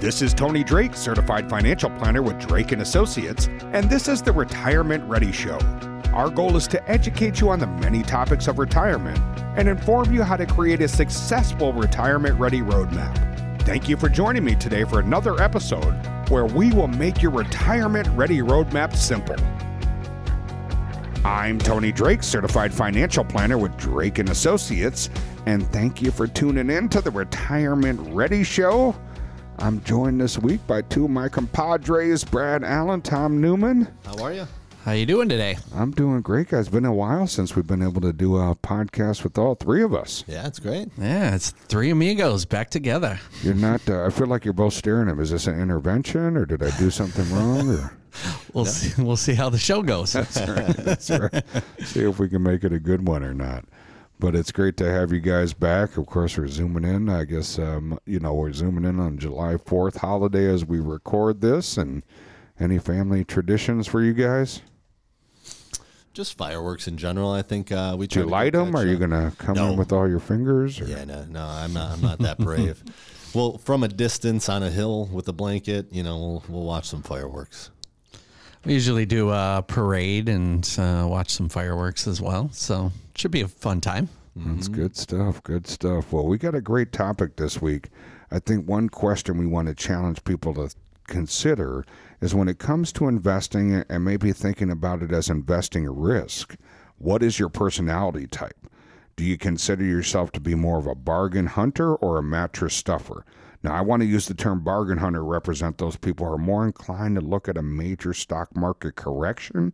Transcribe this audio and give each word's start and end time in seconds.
This 0.00 0.22
is 0.22 0.32
Tony 0.32 0.62
Drake, 0.62 0.94
certified 0.94 1.50
financial 1.50 1.90
planner 1.90 2.22
with 2.22 2.38
Drake 2.38 2.70
and 2.70 2.80
Associates, 2.80 3.48
and 3.72 3.90
this 3.90 4.06
is 4.06 4.22
the 4.22 4.30
Retirement 4.30 5.02
Ready 5.08 5.32
Show. 5.32 5.58
Our 6.12 6.30
goal 6.30 6.56
is 6.56 6.68
to 6.68 6.88
educate 6.88 7.40
you 7.40 7.50
on 7.50 7.58
the 7.58 7.66
many 7.66 8.04
topics 8.04 8.46
of 8.46 8.60
retirement 8.60 9.18
and 9.56 9.68
inform 9.68 10.14
you 10.14 10.22
how 10.22 10.36
to 10.36 10.46
create 10.46 10.80
a 10.82 10.86
successful 10.86 11.72
retirement 11.72 12.38
ready 12.38 12.60
roadmap. 12.60 13.62
Thank 13.62 13.88
you 13.88 13.96
for 13.96 14.08
joining 14.08 14.44
me 14.44 14.54
today 14.54 14.84
for 14.84 15.00
another 15.00 15.42
episode 15.42 15.94
where 16.28 16.46
we 16.46 16.70
will 16.70 16.86
make 16.86 17.20
your 17.20 17.32
retirement 17.32 18.06
ready 18.14 18.38
roadmap 18.38 18.94
simple. 18.94 19.34
I'm 21.24 21.58
Tony 21.58 21.90
Drake, 21.90 22.22
certified 22.22 22.72
financial 22.72 23.24
planner 23.24 23.58
with 23.58 23.76
Drake 23.76 24.20
and 24.20 24.28
Associates, 24.28 25.10
and 25.46 25.66
thank 25.72 26.00
you 26.00 26.12
for 26.12 26.28
tuning 26.28 26.70
in 26.70 26.88
to 26.90 27.00
the 27.00 27.10
Retirement 27.10 27.98
Ready 28.14 28.44
Show. 28.44 28.94
I'm 29.58 29.82
joined 29.82 30.20
this 30.20 30.38
week 30.38 30.64
by 30.66 30.82
two 30.82 31.04
of 31.06 31.10
my 31.10 31.28
compadres, 31.28 32.24
Brad 32.24 32.62
Allen, 32.62 33.02
Tom 33.02 33.40
Newman. 33.40 33.88
How 34.04 34.22
are 34.22 34.32
you? 34.32 34.46
How 34.84 34.92
you 34.92 35.04
doing 35.04 35.28
today? 35.28 35.58
I'm 35.74 35.90
doing 35.90 36.20
great, 36.22 36.48
guys. 36.48 36.60
It's 36.60 36.68
been 36.68 36.84
a 36.84 36.94
while 36.94 37.26
since 37.26 37.56
we've 37.56 37.66
been 37.66 37.82
able 37.82 38.00
to 38.02 38.12
do 38.12 38.36
a 38.36 38.54
podcast 38.54 39.24
with 39.24 39.36
all 39.36 39.56
three 39.56 39.82
of 39.82 39.92
us. 39.94 40.24
Yeah, 40.28 40.46
it's 40.46 40.60
great. 40.60 40.88
Yeah, 40.96 41.34
it's 41.34 41.50
three 41.50 41.90
amigos 41.90 42.44
back 42.44 42.70
together. 42.70 43.18
You're 43.42 43.54
not. 43.54 43.86
Uh, 43.88 44.06
I 44.06 44.10
feel 44.10 44.28
like 44.28 44.44
you're 44.44 44.54
both 44.54 44.74
staring 44.74 45.08
at 45.08 45.16
me. 45.16 45.24
Is 45.24 45.30
this 45.30 45.46
an 45.48 45.60
intervention, 45.60 46.36
or 46.36 46.46
did 46.46 46.62
I 46.62 46.76
do 46.78 46.90
something 46.90 47.28
wrong? 47.34 47.68
Or 47.70 47.92
We'll 48.54 48.64
see. 48.64 49.02
We'll 49.02 49.16
see 49.16 49.34
how 49.34 49.50
the 49.50 49.58
show 49.58 49.82
goes. 49.82 50.12
that's 50.12 50.38
right. 50.40 50.66
That's 50.76 51.10
right. 51.10 51.44
See 51.84 52.00
if 52.08 52.18
we 52.18 52.28
can 52.28 52.42
make 52.42 52.64
it 52.64 52.72
a 52.72 52.80
good 52.80 53.06
one 53.06 53.22
or 53.22 53.34
not. 53.34 53.64
But 54.20 54.34
it's 54.34 54.50
great 54.50 54.76
to 54.78 54.90
have 54.90 55.12
you 55.12 55.20
guys 55.20 55.52
back. 55.52 55.96
Of 55.96 56.06
course, 56.06 56.36
we're 56.36 56.48
zooming 56.48 56.82
in. 56.84 57.08
I 57.08 57.24
guess 57.24 57.58
um, 57.58 57.98
you 58.04 58.18
know 58.18 58.34
we're 58.34 58.52
zooming 58.52 58.84
in 58.84 58.98
on 58.98 59.16
July 59.18 59.56
Fourth 59.56 59.96
holiday 59.98 60.46
as 60.52 60.64
we 60.64 60.80
record 60.80 61.40
this. 61.40 61.76
And 61.76 62.02
any 62.58 62.78
family 62.78 63.24
traditions 63.24 63.86
for 63.86 64.02
you 64.02 64.12
guys? 64.12 64.60
Just 66.14 66.36
fireworks 66.36 66.88
in 66.88 66.96
general. 66.96 67.30
I 67.30 67.42
think 67.42 67.70
uh, 67.70 67.94
we 67.96 68.08
Do 68.08 68.18
you 68.20 68.24
try 68.24 68.28
to 68.28 68.30
light 68.30 68.52
them? 68.54 68.74
Are 68.74 68.84
you 68.84 68.96
gonna 68.98 69.32
come 69.38 69.54
No. 69.54 69.70
in 69.70 69.76
with 69.78 69.92
all 69.92 70.08
your 70.08 70.18
fingers? 70.18 70.80
Or? 70.80 70.86
Yeah, 70.86 71.04
no, 71.04 71.24
no, 71.26 71.44
I'm 71.44 71.72
not. 71.72 71.92
I'm 71.92 72.00
not 72.00 72.18
that 72.18 72.38
brave. 72.40 72.82
well, 73.34 73.58
from 73.58 73.84
a 73.84 73.88
distance 73.88 74.48
on 74.48 74.64
a 74.64 74.70
hill 74.70 75.06
with 75.12 75.28
a 75.28 75.32
blanket, 75.32 75.92
you 75.92 76.02
know, 76.02 76.18
we'll 76.18 76.44
we'll 76.48 76.64
watch 76.64 76.88
some 76.88 77.02
fireworks. 77.02 77.70
We 78.64 78.72
usually 78.74 79.06
do 79.06 79.30
a 79.30 79.64
parade 79.64 80.28
and 80.28 80.68
uh, 80.76 81.06
watch 81.08 81.30
some 81.30 81.48
fireworks 81.48 82.08
as 82.08 82.20
well. 82.20 82.50
So 82.52 82.90
should 83.20 83.30
be 83.30 83.40
a 83.40 83.48
fun 83.48 83.80
time. 83.80 84.08
That's 84.36 84.68
good 84.68 84.96
stuff. 84.96 85.42
Good 85.42 85.66
stuff. 85.66 86.12
Well, 86.12 86.26
we 86.26 86.38
got 86.38 86.54
a 86.54 86.60
great 86.60 86.92
topic 86.92 87.36
this 87.36 87.60
week. 87.60 87.88
I 88.30 88.38
think 88.38 88.68
one 88.68 88.88
question 88.88 89.36
we 89.36 89.46
want 89.46 89.66
to 89.66 89.74
challenge 89.74 90.22
people 90.22 90.54
to 90.54 90.72
consider 91.08 91.84
is 92.20 92.34
when 92.34 92.48
it 92.48 92.58
comes 92.58 92.92
to 92.92 93.08
investing 93.08 93.84
and 93.88 94.04
maybe 94.04 94.32
thinking 94.32 94.70
about 94.70 95.02
it 95.02 95.10
as 95.10 95.28
investing 95.28 95.86
risk, 95.88 96.54
what 96.98 97.22
is 97.22 97.38
your 97.40 97.48
personality 97.48 98.26
type? 98.28 98.56
Do 99.16 99.24
you 99.24 99.36
consider 99.36 99.84
yourself 99.84 100.30
to 100.32 100.40
be 100.40 100.54
more 100.54 100.78
of 100.78 100.86
a 100.86 100.94
bargain 100.94 101.46
hunter 101.46 101.96
or 101.96 102.18
a 102.18 102.22
mattress 102.22 102.74
stuffer? 102.74 103.24
Now, 103.64 103.74
I 103.74 103.80
want 103.80 104.02
to 104.02 104.06
use 104.06 104.28
the 104.28 104.34
term 104.34 104.62
bargain 104.62 104.98
hunter 104.98 105.18
to 105.18 105.24
represent 105.24 105.78
those 105.78 105.96
people 105.96 106.26
who 106.26 106.34
are 106.34 106.38
more 106.38 106.64
inclined 106.64 107.16
to 107.16 107.20
look 107.20 107.48
at 107.48 107.56
a 107.56 107.62
major 107.62 108.14
stock 108.14 108.54
market 108.54 108.94
correction 108.94 109.72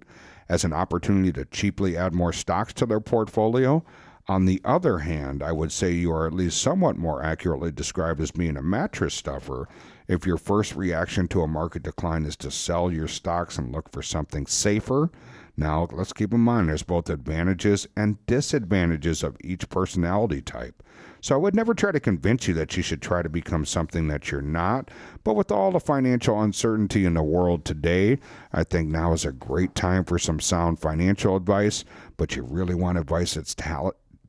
as 0.49 0.65
an 0.65 0.73
opportunity 0.73 1.33
to 1.33 1.45
cheaply 1.45 1.97
add 1.97 2.13
more 2.13 2.33
stocks 2.33 2.73
to 2.75 2.87
their 2.87 3.01
portfolio. 3.01 3.85
On 4.27 4.47
the 4.47 4.61
other 4.65 4.99
hand, 4.99 5.43
I 5.43 5.53
would 5.53 5.71
say 5.71 5.93
you 5.93 6.11
are 6.13 6.27
at 6.27 6.33
least 6.33 6.61
somewhat 6.61 6.97
more 6.97 7.23
accurately 7.23 7.71
described 7.71 8.21
as 8.21 8.31
being 8.31 8.57
a 8.57 8.63
mattress 8.63 9.15
stuffer 9.15 9.69
if 10.09 10.27
your 10.27 10.39
first 10.39 10.75
reaction 10.75 11.29
to 11.29 11.43
a 11.43 11.47
market 11.47 11.83
decline 11.83 12.25
is 12.25 12.37
to 12.37 12.51
sell 12.51 12.91
your 12.91 13.09
stocks 13.09 13.59
and 13.59 13.73
look 13.73 13.91
for 13.91 14.03
something 14.03 14.47
safer. 14.47 15.11
Now, 15.57 15.87
let's 15.93 16.13
keep 16.13 16.35
in 16.35 16.41
mind 16.41 16.69
there's 16.69 16.83
both 16.83 17.09
advantages 17.09 17.87
and 17.97 18.25
disadvantages 18.27 19.23
of 19.23 19.37
each 19.43 19.69
personality 19.69 20.43
type. 20.43 20.83
So 21.21 21.35
I 21.35 21.39
would 21.39 21.55
never 21.55 21.75
try 21.75 21.93
to 21.93 22.01
convince 22.01 22.49
you 22.49 22.55
that 22.55 22.77
you 22.77 22.83
should 22.83 23.01
try 23.01 23.23
to 23.23 23.29
become 23.29 23.65
something 23.65 24.09
that 24.09 24.31
you're 24.31 24.43
not. 24.43 24.91
But 25.23 25.37
with 25.37 25.51
all 25.51 25.71
the 25.71 25.81
financial 25.81 26.43
uncertainty 26.43 27.05
in 27.07 27.15
the 27.15 27.23
world 27.23 27.65
today, 27.65 28.19
I 28.53 28.65
think 28.65 28.91
now 28.91 29.13
is 29.13 29.25
a 29.25 29.33
great 29.33 29.75
time 29.75 30.05
for 30.05 30.19
some 30.19 30.41
sound 30.41 30.81
financial 30.81 31.37
advice. 31.37 31.85
But 32.17 32.37
you 32.37 32.43
really 32.43 32.75
want 32.75 32.99
advice 32.99 33.35
that's 33.35 33.57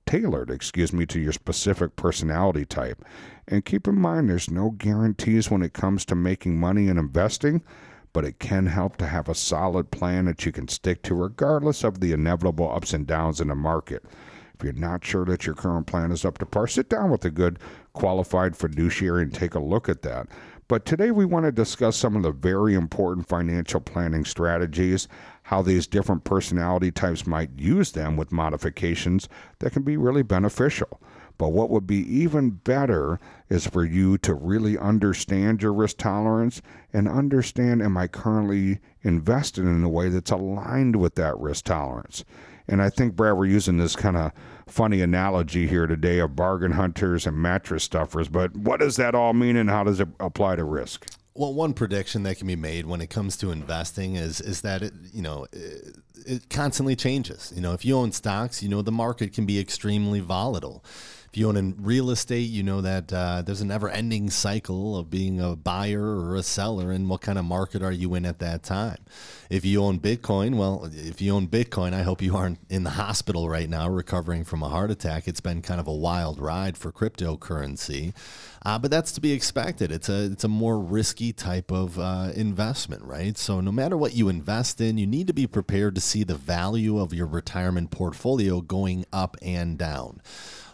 tailored, 0.05 0.51
excuse 0.51 0.93
me, 0.93 1.05
to 1.07 1.19
your 1.19 1.33
specific 1.33 1.95
personality 1.95 2.65
type. 2.65 3.03
And 3.47 3.65
keep 3.65 3.87
in 3.87 3.99
mind, 3.99 4.29
there's 4.29 4.49
no 4.49 4.69
guarantees 4.69 5.51
when 5.51 5.63
it 5.63 5.73
comes 5.73 6.05
to 6.05 6.15
making 6.15 6.59
money 6.59 6.87
and 6.87 6.97
investing, 6.97 7.61
but 8.15 8.23
it 8.23 8.39
can 8.39 8.67
help 8.67 8.95
to 8.95 9.07
have 9.07 9.27
a 9.27 9.35
solid 9.35 9.91
plan 9.91 10.23
that 10.23 10.45
you 10.45 10.51
can 10.53 10.69
stick 10.69 11.03
to 11.03 11.13
regardless 11.13 11.83
of 11.83 11.99
the 11.99 12.13
inevitable 12.13 12.71
ups 12.71 12.93
and 12.93 13.05
downs 13.05 13.41
in 13.41 13.49
the 13.49 13.55
market. 13.55 14.05
If 14.53 14.63
you're 14.63 14.71
not 14.71 15.03
sure 15.03 15.25
that 15.25 15.45
your 15.45 15.53
current 15.53 15.85
plan 15.85 16.13
is 16.13 16.23
up 16.23 16.37
to 16.37 16.45
par, 16.45 16.65
sit 16.65 16.87
down 16.87 17.11
with 17.11 17.25
a 17.25 17.29
good 17.29 17.59
qualified 17.91 18.55
fiduciary 18.55 19.23
and 19.23 19.33
take 19.33 19.53
a 19.53 19.59
look 19.59 19.89
at 19.89 20.01
that. 20.03 20.27
But 20.69 20.85
today 20.85 21.11
we 21.11 21.25
want 21.25 21.45
to 21.45 21.51
discuss 21.51 21.97
some 21.97 22.15
of 22.15 22.23
the 22.23 22.31
very 22.31 22.73
important 22.73 23.27
financial 23.27 23.81
planning 23.81 24.23
strategies, 24.23 25.09
how 25.43 25.61
these 25.61 25.85
different 25.85 26.23
personality 26.23 26.91
types 26.91 27.27
might 27.27 27.49
use 27.57 27.91
them 27.91 28.15
with 28.15 28.31
modifications 28.31 29.27
that 29.59 29.73
can 29.73 29.83
be 29.83 29.97
really 29.97 30.23
beneficial. 30.23 31.01
But 31.37 31.49
what 31.49 31.69
would 31.69 31.87
be 31.87 31.97
even 31.97 32.51
better 32.51 33.19
is 33.49 33.67
for 33.67 33.83
you 33.83 34.17
to 34.19 34.33
really 34.33 34.77
understand 34.77 35.61
your 35.61 35.73
risk 35.73 35.97
tolerance 35.97 36.61
and 36.93 37.07
understand 37.07 37.81
am 37.81 37.97
I 37.97 38.07
currently 38.07 38.79
invested 39.01 39.65
in 39.65 39.83
a 39.83 39.89
way 39.89 40.09
that's 40.09 40.31
aligned 40.31 40.95
with 40.95 41.15
that 41.15 41.37
risk 41.37 41.65
tolerance? 41.65 42.23
And 42.67 42.81
I 42.81 42.89
think, 42.89 43.15
Brad, 43.15 43.37
we're 43.37 43.45
using 43.45 43.77
this 43.77 43.95
kind 43.95 44.17
of 44.17 44.31
funny 44.67 45.01
analogy 45.01 45.67
here 45.67 45.85
today 45.85 46.19
of 46.19 46.35
bargain 46.35 46.71
hunters 46.71 47.27
and 47.27 47.37
mattress 47.37 47.83
stuffers. 47.83 48.27
But 48.27 48.55
what 48.55 48.79
does 48.79 48.95
that 48.95 49.13
all 49.13 49.33
mean 49.33 49.55
and 49.55 49.69
how 49.69 49.83
does 49.83 49.99
it 49.99 50.07
apply 50.19 50.55
to 50.55 50.63
risk? 50.63 51.05
Well, 51.35 51.53
one 51.53 51.73
prediction 51.73 52.23
that 52.23 52.37
can 52.37 52.47
be 52.47 52.55
made 52.55 52.85
when 52.85 53.01
it 53.01 53.09
comes 53.09 53.35
to 53.37 53.51
investing 53.51 54.15
is 54.15 54.39
is 54.39 54.61
that 54.61 54.81
it 54.81 54.93
you 55.11 55.21
know 55.21 55.45
it, 55.51 55.97
it 56.25 56.49
constantly 56.49 56.95
changes. 56.95 57.51
You 57.53 57.61
know, 57.61 57.73
if 57.73 57.83
you 57.83 57.97
own 57.97 58.13
stocks, 58.13 58.63
you 58.63 58.69
know 58.69 58.81
the 58.81 58.91
market 58.93 59.33
can 59.33 59.45
be 59.45 59.59
extremely 59.59 60.21
volatile. 60.21 60.83
If 61.35 61.39
you 61.39 61.49
own 61.49 61.57
in 61.57 61.75
real 61.81 62.11
estate, 62.11 62.49
you 62.49 62.63
know 62.63 62.79
that 62.79 63.11
uh, 63.11 63.41
there's 63.41 63.59
a 63.59 63.65
never-ending 63.65 64.29
cycle 64.29 64.95
of 64.95 65.09
being 65.09 65.41
a 65.41 65.53
buyer 65.57 66.01
or 66.01 66.37
a 66.37 66.41
seller, 66.41 66.93
and 66.93 67.09
what 67.09 67.19
kind 67.19 67.37
of 67.37 67.43
market 67.43 67.83
are 67.83 67.91
you 67.91 68.15
in 68.15 68.25
at 68.25 68.39
that 68.39 68.63
time? 68.63 68.99
If 69.49 69.65
you 69.65 69.83
own 69.83 69.99
Bitcoin, 69.99 70.55
well, 70.55 70.89
if 70.93 71.19
you 71.19 71.35
own 71.35 71.49
Bitcoin, 71.49 71.93
I 71.93 72.03
hope 72.03 72.21
you 72.21 72.37
aren't 72.37 72.59
in 72.69 72.85
the 72.85 72.91
hospital 72.91 73.49
right 73.49 73.69
now 73.69 73.89
recovering 73.89 74.45
from 74.45 74.63
a 74.63 74.69
heart 74.69 74.91
attack. 74.91 75.27
It's 75.27 75.41
been 75.41 75.61
kind 75.61 75.81
of 75.81 75.87
a 75.87 75.93
wild 75.93 76.39
ride 76.39 76.77
for 76.77 76.89
cryptocurrency, 76.89 78.13
uh, 78.65 78.79
but 78.79 78.89
that's 78.89 79.11
to 79.11 79.21
be 79.21 79.31
expected. 79.31 79.91
It's 79.91 80.09
a 80.09 80.25
it's 80.25 80.43
a 80.43 80.47
more 80.47 80.79
risky 80.79 81.31
type 81.31 81.71
of 81.71 81.99
uh, 81.99 82.31
investment, 82.35 83.03
right? 83.03 83.37
So 83.37 83.61
no 83.61 83.71
matter 83.71 83.95
what 83.95 84.15
you 84.15 84.27
invest 84.27 84.81
in, 84.81 84.97
you 84.97 85.05
need 85.05 85.27
to 85.27 85.33
be 85.33 85.45
prepared 85.45 85.93
to 85.95 86.01
see 86.01 86.23
the 86.23 86.35
value 86.35 86.97
of 86.97 87.13
your 87.13 87.27
retirement 87.27 87.91
portfolio 87.91 88.61
going 88.61 89.05
up 89.13 89.37
and 89.43 89.77
down. 89.77 90.19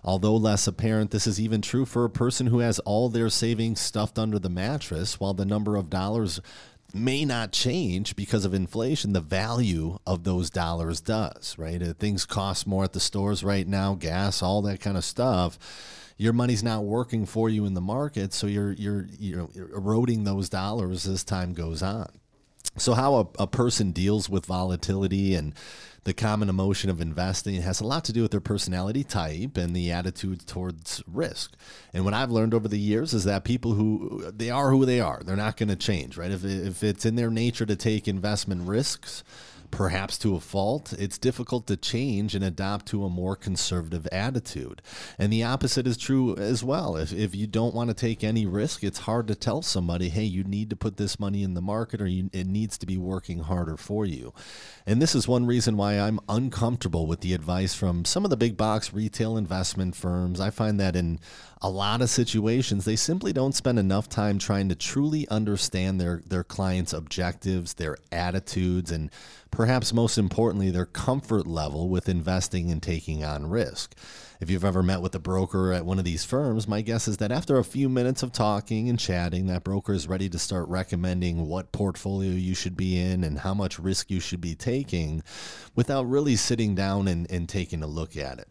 Although 0.04 0.38
less 0.38 0.66
apparent, 0.68 1.12
this 1.12 1.28
is 1.28 1.40
even 1.40 1.62
true 1.62 1.86
for 1.86 2.06
a 2.06 2.10
person 2.10 2.48
who 2.48 2.60
has 2.60 2.80
all 2.80 3.10
their 3.10 3.30
savings 3.30 3.82
stuffed 3.82 4.18
under 4.18 4.40
the 4.40 4.50
mattress, 4.50 5.20
while 5.20 5.34
the 5.34 5.46
number 5.46 5.76
of 5.76 5.90
dollars 5.90 6.40
may 6.94 7.24
not 7.24 7.52
change 7.52 8.16
because 8.16 8.46
of 8.46 8.54
inflation, 8.54 9.14
the 9.14 9.22
value 9.22 9.98
of 10.08 10.24
those 10.24 10.50
dollars 10.50 11.02
does, 11.02 11.56
right? 11.58 11.82
Uh, 11.82 11.94
Things 11.94 12.26
cost 12.26 12.66
more 12.66 12.84
at 12.84 12.94
the 12.94 13.00
stores 13.00 13.44
right 13.44 13.68
now, 13.68 13.96
gas, 13.96 14.42
all 14.42 14.62
that 14.64 14.80
kind 14.80 14.98
of 14.98 15.04
stuff. 15.04 15.60
Your 16.22 16.34
money's 16.34 16.62
not 16.62 16.84
working 16.84 17.26
for 17.26 17.50
you 17.50 17.66
in 17.66 17.74
the 17.74 17.82
market, 17.82 18.32
so 18.32 18.46
you're 18.46 18.74
you're 18.74 19.08
you're 19.18 19.50
eroding 19.76 20.24
those 20.24 20.50
dollars 20.50 21.08
as 21.08 21.24
time 21.24 21.54
goes 21.54 21.82
on. 21.82 22.10
So, 22.78 22.94
how 22.94 23.16
a, 23.16 23.28
a 23.40 23.48
person 23.48 23.92
deals 23.92 24.30
with 24.30 24.46
volatility 24.46 25.34
and 25.34 25.56
the 26.04 26.14
common 26.14 26.48
emotion 26.48 26.92
of 26.92 27.02
investing 27.02 27.60
has 27.64 27.82
a 27.82 27.88
lot 27.88 28.06
to 28.06 28.14
do 28.14 28.22
with 28.22 28.30
their 28.30 28.40
personality 28.40 29.04
type 29.04 29.58
and 29.58 29.76
the 29.76 29.92
attitude 29.92 30.46
towards 30.46 31.02
risk. 31.08 31.56
And 31.92 32.06
what 32.06 32.14
I've 32.14 32.30
learned 32.30 32.54
over 32.54 32.68
the 32.68 32.78
years 32.78 33.16
is 33.16 33.24
that 33.24 33.44
people 33.44 33.74
who 33.74 34.32
they 34.32 34.52
are 34.52 34.70
who 34.70 34.86
they 34.86 35.00
are, 35.00 35.24
they're 35.26 35.36
not 35.36 35.58
going 35.58 35.70
to 35.70 35.76
change, 35.76 36.18
right? 36.18 36.30
If, 36.30 36.46
if 36.46 36.84
it's 36.84 37.04
in 37.04 37.16
their 37.16 37.32
nature 37.32 37.66
to 37.66 37.76
take 37.76 38.08
investment 38.08 38.68
risks, 38.68 39.24
perhaps 39.72 40.18
to 40.20 40.36
a 40.36 40.40
fault, 40.40 40.94
it's 40.98 41.18
difficult 41.18 41.68
to 41.68 41.78
change 41.78 42.34
and 42.34 42.44
adopt 42.44 42.88
to 42.88 43.06
a 43.06 43.10
more 43.10 43.36
conservative 43.36 44.08
attitude. 44.12 44.82
And 45.20 45.32
the 45.32 45.44
opposite 45.44 45.88
is 45.88 45.98
true 45.98 46.36
as 46.38 46.64
well. 46.64 46.96
If, 46.96 47.14
if 47.14 47.36
you 47.36 47.48
don't 47.48 47.76
want 47.76 47.90
to 47.90 47.94
take 47.94 48.24
any 48.24 48.46
risk, 48.46 48.84
it's 48.84 49.00
hard 49.00 49.28
to 49.28 49.36
tell 49.36 49.62
somebody, 49.62 50.10
hey, 50.10 50.24
you 50.24 50.44
need 50.44 50.70
to 50.72 50.76
put 50.76 50.98
this 50.98 51.20
money 51.20 51.44
in 51.44 51.54
the 51.54 51.62
market 51.62 52.02
or 52.02 52.08
you, 52.08 52.30
it 52.34 52.48
needs 52.48 52.78
to 52.80 52.86
be 52.86 52.98
working 52.98 53.40
harder 53.40 53.78
for 53.78 54.06
you. 54.06 54.34
And 54.86 55.02
this 55.02 55.16
is 55.16 55.28
one 55.28 55.46
reason 55.46 55.78
why 55.78 55.92
why 55.92 56.00
I'm 56.00 56.20
uncomfortable 56.30 57.06
with 57.06 57.22
the 57.22 57.34
advice 57.34 57.74
from 57.74 58.06
some 58.06 58.24
of 58.24 58.30
the 58.30 58.38
big 58.38 58.56
box 58.56 58.94
retail 58.94 59.36
investment 59.36 59.96
firms. 59.96 60.40
I 60.40 60.50
find 60.50 60.80
that 60.80 60.96
in 60.96 61.20
a 61.64 61.70
lot 61.70 62.02
of 62.02 62.10
situations, 62.10 62.86
they 62.86 62.96
simply 62.96 63.32
don't 63.32 63.54
spend 63.54 63.78
enough 63.78 64.10
time 64.10 64.40
trying 64.40 64.68
to 64.70 64.76
truly 64.76 65.28
understand 65.30 66.02
their, 66.02 66.24
their 66.26 66.44
clients' 66.44 66.92
objectives, 66.92 67.76
their 67.76 67.98
attitudes, 68.12 68.92
and 68.92 69.12
perhaps 69.52 69.94
most 69.94 70.18
importantly, 70.18 70.72
their 70.72 70.88
comfort 70.88 71.46
level 71.46 71.88
with 71.88 72.10
investing 72.10 72.72
and 72.72 72.82
taking 72.82 73.24
on 73.24 73.48
risk. 73.48 73.94
If 74.40 74.50
you've 74.50 74.66
ever 74.66 74.82
met 74.82 75.04
with 75.04 75.14
a 75.14 75.20
broker 75.20 75.72
at 75.72 75.86
one 75.86 76.00
of 76.00 76.06
these 76.06 76.26
firms, 76.26 76.68
my 76.68 76.82
guess 76.82 77.08
is 77.08 77.18
that 77.18 77.32
after 77.32 77.60
a 77.60 77.64
few 77.64 77.90
minutes 77.90 78.24
of 78.24 78.32
talking 78.32 78.90
and 78.90 78.98
chatting, 78.98 79.46
that 79.48 79.64
broker 79.64 79.94
is 79.94 80.08
ready 80.08 80.30
to 80.30 80.40
start 80.40 80.68
recommending 80.68 81.48
what 81.48 81.72
portfolio 81.72 82.32
you 82.32 82.56
should 82.56 82.76
be 82.76 83.00
in 83.00 83.24
and 83.24 83.38
how 83.38 83.54
much 83.54 83.78
risk 83.78 84.10
you 84.10 84.20
should 84.20 84.42
be 84.42 84.56
taking 84.56 85.22
without 85.76 86.10
really 86.10 86.36
sitting 86.36 86.74
down 86.74 87.08
and, 87.08 87.30
and 87.30 87.48
taking 87.48 87.84
a 87.84 87.88
look 87.88 88.18
at 88.18 88.40
it. 88.40 88.48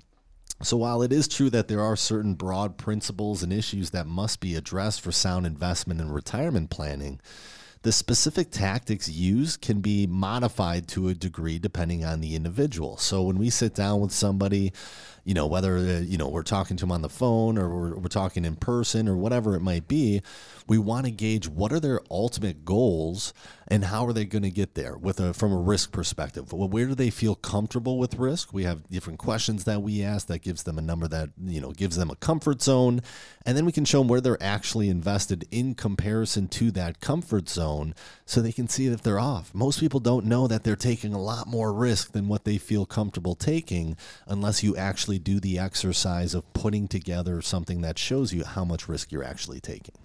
So, 0.62 0.76
while 0.76 1.00
it 1.00 1.10
is 1.10 1.26
true 1.26 1.48
that 1.50 1.68
there 1.68 1.80
are 1.80 1.96
certain 1.96 2.34
broad 2.34 2.76
principles 2.76 3.42
and 3.42 3.50
issues 3.50 3.90
that 3.90 4.06
must 4.06 4.40
be 4.40 4.54
addressed 4.54 5.00
for 5.00 5.10
sound 5.10 5.46
investment 5.46 6.00
and 6.00 6.14
retirement 6.14 6.68
planning, 6.68 7.18
the 7.82 7.92
specific 7.92 8.50
tactics 8.50 9.08
used 9.08 9.62
can 9.62 9.80
be 9.80 10.06
modified 10.06 10.86
to 10.88 11.08
a 11.08 11.14
degree 11.14 11.58
depending 11.58 12.04
on 12.04 12.20
the 12.20 12.34
individual. 12.36 12.98
So 12.98 13.22
when 13.22 13.38
we 13.38 13.48
sit 13.48 13.74
down 13.74 14.00
with 14.00 14.12
somebody, 14.12 14.74
you 15.24 15.34
know, 15.34 15.46
whether 15.46 15.76
uh, 15.76 16.00
you 16.00 16.16
know 16.16 16.28
we're 16.28 16.42
talking 16.42 16.76
to 16.76 16.82
them 16.82 16.92
on 16.92 17.02
the 17.02 17.08
phone 17.08 17.58
or 17.58 17.68
we're, 17.68 17.96
we're 17.96 18.08
talking 18.08 18.44
in 18.44 18.56
person 18.56 19.08
or 19.08 19.16
whatever 19.16 19.54
it 19.54 19.60
might 19.60 19.88
be, 19.88 20.22
we 20.66 20.78
want 20.78 21.04
to 21.06 21.10
gauge 21.10 21.48
what 21.48 21.72
are 21.72 21.80
their 21.80 22.00
ultimate 22.10 22.64
goals 22.64 23.34
and 23.68 23.84
how 23.84 24.06
are 24.06 24.12
they 24.12 24.24
going 24.24 24.42
to 24.42 24.50
get 24.50 24.74
there 24.74 24.96
with 24.96 25.20
a 25.20 25.32
from 25.34 25.52
a 25.52 25.58
risk 25.58 25.92
perspective. 25.92 26.52
Well, 26.52 26.68
where 26.68 26.86
do 26.86 26.94
they 26.94 27.10
feel 27.10 27.34
comfortable 27.34 27.98
with 27.98 28.14
risk? 28.14 28.52
We 28.52 28.64
have 28.64 28.88
different 28.88 29.18
questions 29.18 29.64
that 29.64 29.82
we 29.82 30.02
ask 30.02 30.26
that 30.26 30.42
gives 30.42 30.64
them 30.64 30.78
a 30.78 30.82
number 30.82 31.08
that 31.08 31.30
you 31.42 31.60
know 31.60 31.72
gives 31.72 31.96
them 31.96 32.10
a 32.10 32.16
comfort 32.16 32.62
zone, 32.62 33.02
and 33.44 33.56
then 33.56 33.64
we 33.64 33.72
can 33.72 33.84
show 33.84 33.98
them 33.98 34.08
where 34.08 34.20
they're 34.20 34.42
actually 34.42 34.88
invested 34.88 35.46
in 35.50 35.74
comparison 35.74 36.48
to 36.48 36.70
that 36.72 37.00
comfort 37.00 37.48
zone, 37.48 37.94
so 38.24 38.40
they 38.40 38.52
can 38.52 38.68
see 38.68 38.86
if 38.86 39.02
they're 39.02 39.20
off. 39.20 39.54
Most 39.54 39.80
people 39.80 40.00
don't 40.00 40.26
know 40.26 40.46
that 40.46 40.64
they're 40.64 40.76
taking 40.76 41.12
a 41.12 41.20
lot 41.20 41.46
more 41.46 41.72
risk 41.72 42.12
than 42.12 42.28
what 42.28 42.44
they 42.44 42.58
feel 42.58 42.86
comfortable 42.86 43.34
taking 43.34 43.96
unless 44.26 44.62
you 44.62 44.76
actually 44.76 45.09
do 45.18 45.40
the 45.40 45.58
exercise 45.58 46.34
of 46.34 46.52
putting 46.52 46.88
together 46.88 47.42
something 47.42 47.80
that 47.82 47.98
shows 47.98 48.32
you 48.32 48.44
how 48.44 48.64
much 48.64 48.88
risk 48.88 49.12
you're 49.12 49.24
actually 49.24 49.60
taking. 49.60 49.96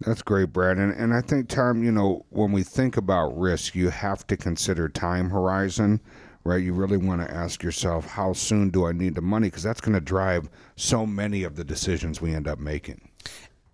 That's 0.00 0.22
great, 0.22 0.52
Brad. 0.52 0.78
And, 0.78 0.92
and 0.92 1.14
I 1.14 1.20
think, 1.20 1.48
Tom, 1.48 1.82
you 1.82 1.92
know, 1.92 2.26
when 2.30 2.52
we 2.52 2.62
think 2.62 2.96
about 2.96 3.38
risk, 3.38 3.74
you 3.74 3.90
have 3.90 4.26
to 4.26 4.36
consider 4.36 4.88
time 4.88 5.30
horizon, 5.30 6.00
right? 6.44 6.62
You 6.62 6.74
really 6.74 6.96
want 6.96 7.22
to 7.22 7.30
ask 7.32 7.62
yourself, 7.62 8.06
how 8.06 8.32
soon 8.32 8.70
do 8.70 8.86
I 8.86 8.92
need 8.92 9.14
the 9.14 9.22
money? 9.22 9.48
Because 9.48 9.62
that's 9.62 9.80
going 9.80 9.94
to 9.94 10.00
drive 10.00 10.50
so 10.76 11.06
many 11.06 11.42
of 11.44 11.56
the 11.56 11.64
decisions 11.64 12.20
we 12.20 12.34
end 12.34 12.48
up 12.48 12.58
making. 12.58 13.08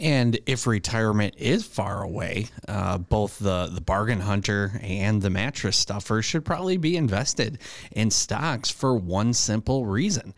And 0.01 0.39
if 0.47 0.67
retirement 0.67 1.35
is 1.37 1.67
far 1.67 2.03
away, 2.03 2.47
uh, 2.67 2.97
both 2.97 3.39
the, 3.39 3.67
the 3.71 3.83
bargain 3.83 4.21
hunter 4.21 4.81
and 4.83 5.21
the 5.21 5.29
mattress 5.29 5.77
stuffer 5.77 6.23
should 6.23 6.43
probably 6.43 6.79
be 6.79 6.97
invested 6.97 7.59
in 7.93 8.11
stocks 8.11 8.71
for 8.71 8.97
one 8.97 9.35
simple 9.35 9.85
reason. 9.85 10.33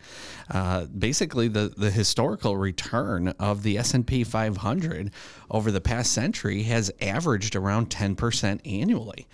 Uh, 0.51 0.85
basically, 0.85 1.47
the, 1.47 1.73
the 1.77 1.91
historical 1.91 2.57
return 2.57 3.29
of 3.39 3.63
the 3.63 3.77
S&P 3.77 4.25
500 4.25 5.11
over 5.49 5.71
the 5.71 5.81
past 5.81 6.11
century 6.11 6.63
has 6.63 6.91
averaged 6.99 7.55
around 7.55 7.89
10% 7.89 8.59
annually. 8.65 9.27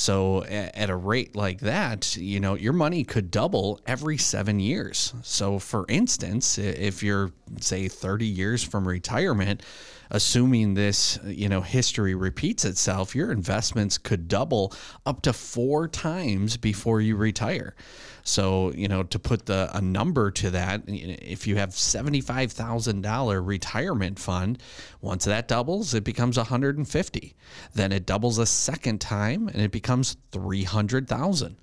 So 0.00 0.44
at 0.44 0.88
a 0.88 0.96
rate 0.96 1.36
like 1.36 1.60
that, 1.60 2.16
you 2.16 2.40
know, 2.40 2.54
your 2.54 2.72
money 2.72 3.04
could 3.04 3.30
double 3.30 3.80
every 3.86 4.16
seven 4.16 4.58
years. 4.58 5.12
So 5.22 5.58
for 5.58 5.84
instance, 5.90 6.56
if 6.56 7.02
you're 7.02 7.32
say 7.60 7.86
30 7.86 8.24
years 8.24 8.64
from 8.64 8.88
retirement, 8.88 9.62
assuming 10.10 10.74
this, 10.74 11.18
you 11.24 11.48
know, 11.48 11.60
history 11.60 12.14
repeats 12.14 12.64
itself, 12.64 13.14
your 13.14 13.32
investments 13.32 13.98
could 13.98 14.28
double 14.28 14.74
up 15.06 15.22
to 15.22 15.32
four 15.32 15.88
times 15.88 16.56
before 16.56 17.00
you 17.00 17.16
retire. 17.16 17.74
So, 18.22 18.72
you 18.72 18.88
know, 18.88 19.02
to 19.04 19.18
put 19.18 19.46
the 19.46 19.70
a 19.72 19.80
number 19.80 20.30
to 20.32 20.50
that, 20.50 20.82
if 20.86 21.46
you 21.46 21.56
have 21.56 21.70
$75,000 21.70 23.46
retirement 23.46 24.18
fund, 24.18 24.62
once 25.00 25.24
that 25.24 25.48
doubles, 25.48 25.94
it 25.94 26.04
becomes 26.04 26.36
150. 26.36 27.34
Then 27.74 27.92
it 27.92 28.06
doubles 28.06 28.38
a 28.38 28.46
second 28.46 29.00
time 29.00 29.48
and 29.48 29.62
it 29.62 29.72
becomes 29.72 30.16
300,000 30.32 31.56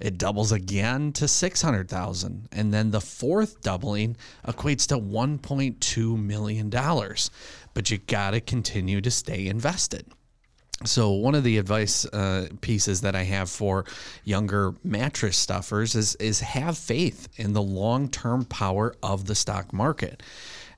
it 0.00 0.16
doubles 0.16 0.50
again 0.50 1.12
to 1.12 1.28
600,000 1.28 2.48
and 2.50 2.72
then 2.72 2.90
the 2.90 3.00
fourth 3.00 3.60
doubling 3.60 4.16
equates 4.46 4.86
to 4.88 4.96
1.2 4.96 6.18
million 6.18 6.70
dollars 6.70 7.30
but 7.74 7.90
you 7.90 7.98
got 7.98 8.32
to 8.32 8.40
continue 8.40 9.00
to 9.00 9.10
stay 9.10 9.46
invested 9.46 10.06
so 10.84 11.10
one 11.10 11.34
of 11.34 11.44
the 11.44 11.58
advice 11.58 12.06
uh, 12.06 12.48
pieces 12.62 13.02
that 13.02 13.14
I 13.14 13.24
have 13.24 13.50
for 13.50 13.84
younger 14.24 14.74
mattress 14.82 15.36
stuffers 15.36 15.94
is 15.94 16.14
is 16.14 16.40
have 16.40 16.78
faith 16.78 17.28
in 17.36 17.52
the 17.52 17.60
long 17.60 18.08
term 18.08 18.46
power 18.46 18.94
of 19.02 19.26
the 19.26 19.34
stock 19.34 19.74
market. 19.74 20.22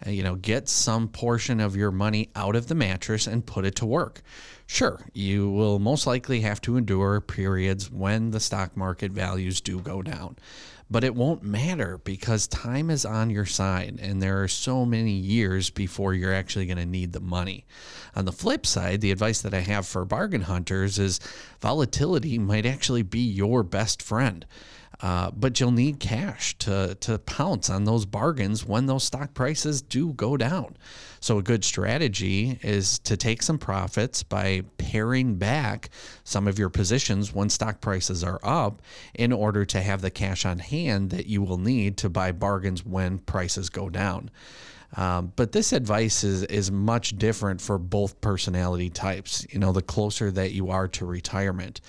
Uh, 0.04 0.10
you 0.10 0.24
know, 0.24 0.34
get 0.34 0.68
some 0.68 1.06
portion 1.06 1.60
of 1.60 1.76
your 1.76 1.92
money 1.92 2.30
out 2.34 2.56
of 2.56 2.66
the 2.66 2.74
mattress 2.74 3.28
and 3.28 3.46
put 3.46 3.64
it 3.64 3.76
to 3.76 3.86
work. 3.86 4.22
Sure, 4.66 5.00
you 5.12 5.48
will 5.50 5.78
most 5.78 6.04
likely 6.04 6.40
have 6.40 6.60
to 6.62 6.76
endure 6.76 7.20
periods 7.20 7.88
when 7.88 8.32
the 8.32 8.40
stock 8.40 8.76
market 8.76 9.12
values 9.12 9.60
do 9.60 9.78
go 9.78 10.02
down 10.02 10.36
but 10.92 11.04
it 11.04 11.14
won't 11.14 11.42
matter 11.42 11.98
because 12.04 12.46
time 12.46 12.90
is 12.90 13.06
on 13.06 13.30
your 13.30 13.46
side 13.46 13.98
and 14.02 14.20
there 14.20 14.42
are 14.42 14.48
so 14.48 14.84
many 14.84 15.12
years 15.12 15.70
before 15.70 16.12
you're 16.12 16.34
actually 16.34 16.66
going 16.66 16.76
to 16.76 16.84
need 16.84 17.14
the 17.14 17.20
money. 17.20 17.64
On 18.14 18.26
the 18.26 18.32
flip 18.32 18.66
side, 18.66 19.00
the 19.00 19.10
advice 19.10 19.40
that 19.40 19.54
I 19.54 19.60
have 19.60 19.86
for 19.86 20.04
bargain 20.04 20.42
hunters 20.42 20.98
is 20.98 21.18
volatility 21.62 22.38
might 22.38 22.66
actually 22.66 23.02
be 23.02 23.20
your 23.20 23.62
best 23.62 24.02
friend. 24.02 24.44
Uh, 25.00 25.30
but 25.32 25.58
you'll 25.58 25.72
need 25.72 25.98
cash 25.98 26.56
to, 26.58 26.96
to 27.00 27.18
pounce 27.18 27.68
on 27.68 27.84
those 27.84 28.06
bargains 28.06 28.64
when 28.64 28.86
those 28.86 29.02
stock 29.02 29.34
prices 29.34 29.82
do 29.82 30.12
go 30.12 30.36
down. 30.36 30.76
So, 31.20 31.38
a 31.38 31.42
good 31.42 31.64
strategy 31.64 32.58
is 32.62 32.98
to 33.00 33.16
take 33.16 33.42
some 33.42 33.58
profits 33.58 34.22
by 34.22 34.62
paring 34.78 35.36
back 35.36 35.90
some 36.24 36.46
of 36.48 36.58
your 36.58 36.68
positions 36.68 37.32
when 37.32 37.48
stock 37.48 37.80
prices 37.80 38.22
are 38.22 38.40
up 38.42 38.82
in 39.14 39.32
order 39.32 39.64
to 39.64 39.80
have 39.80 40.02
the 40.02 40.10
cash 40.10 40.44
on 40.44 40.58
hand 40.58 41.10
that 41.10 41.26
you 41.26 41.42
will 41.42 41.58
need 41.58 41.96
to 41.98 42.08
buy 42.08 42.32
bargains 42.32 42.84
when 42.84 43.18
prices 43.18 43.70
go 43.70 43.88
down. 43.88 44.30
Um, 44.96 45.32
but 45.36 45.52
this 45.52 45.72
advice 45.72 46.22
is 46.22 46.42
is 46.44 46.70
much 46.70 47.16
different 47.16 47.60
for 47.60 47.78
both 47.78 48.20
personality 48.20 48.90
types. 48.90 49.46
You 49.50 49.58
know, 49.58 49.72
the 49.72 49.82
closer 49.82 50.30
that 50.30 50.52
you 50.52 50.70
are 50.70 50.88
to 50.88 51.06
retirement, 51.06 51.80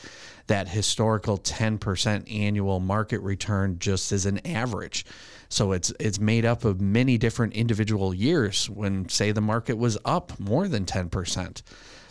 that 0.48 0.68
historical 0.68 1.38
10% 1.38 2.32
annual 2.32 2.80
market 2.80 3.20
return 3.22 3.78
just 3.80 4.12
as 4.12 4.26
an 4.26 4.46
average. 4.46 5.06
So 5.50 5.72
it's 5.72 5.94
it's 6.00 6.20
made 6.20 6.46
up 6.46 6.66
of 6.66 6.82
many 6.82 7.18
different 7.18 7.54
individual 7.54 8.14
years 8.14 8.70
when 8.70 9.08
say 9.08 9.32
the 9.32 9.42
market 9.42 9.78
was 9.78 9.98
up 10.04 10.40
more 10.40 10.68
than 10.68 10.86
10%. 10.86 11.62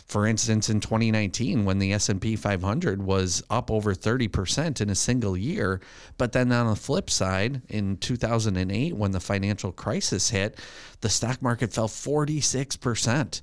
For 0.05 0.27
instance, 0.27 0.69
in 0.69 0.79
2019 0.79 1.65
when 1.65 1.79
the 1.79 1.93
S&P 1.93 2.35
500 2.35 3.01
was 3.01 3.41
up 3.49 3.71
over 3.71 3.93
30% 3.93 4.81
in 4.81 4.89
a 4.89 4.95
single 4.95 5.35
year, 5.35 5.81
but 6.17 6.33
then 6.33 6.51
on 6.51 6.69
the 6.69 6.75
flip 6.75 7.09
side 7.09 7.61
in 7.69 7.97
2008 7.97 8.95
when 8.95 9.11
the 9.11 9.19
financial 9.19 9.71
crisis 9.71 10.29
hit, 10.29 10.59
the 11.01 11.09
stock 11.09 11.41
market 11.41 11.73
fell 11.73 11.87
46%. 11.87 13.41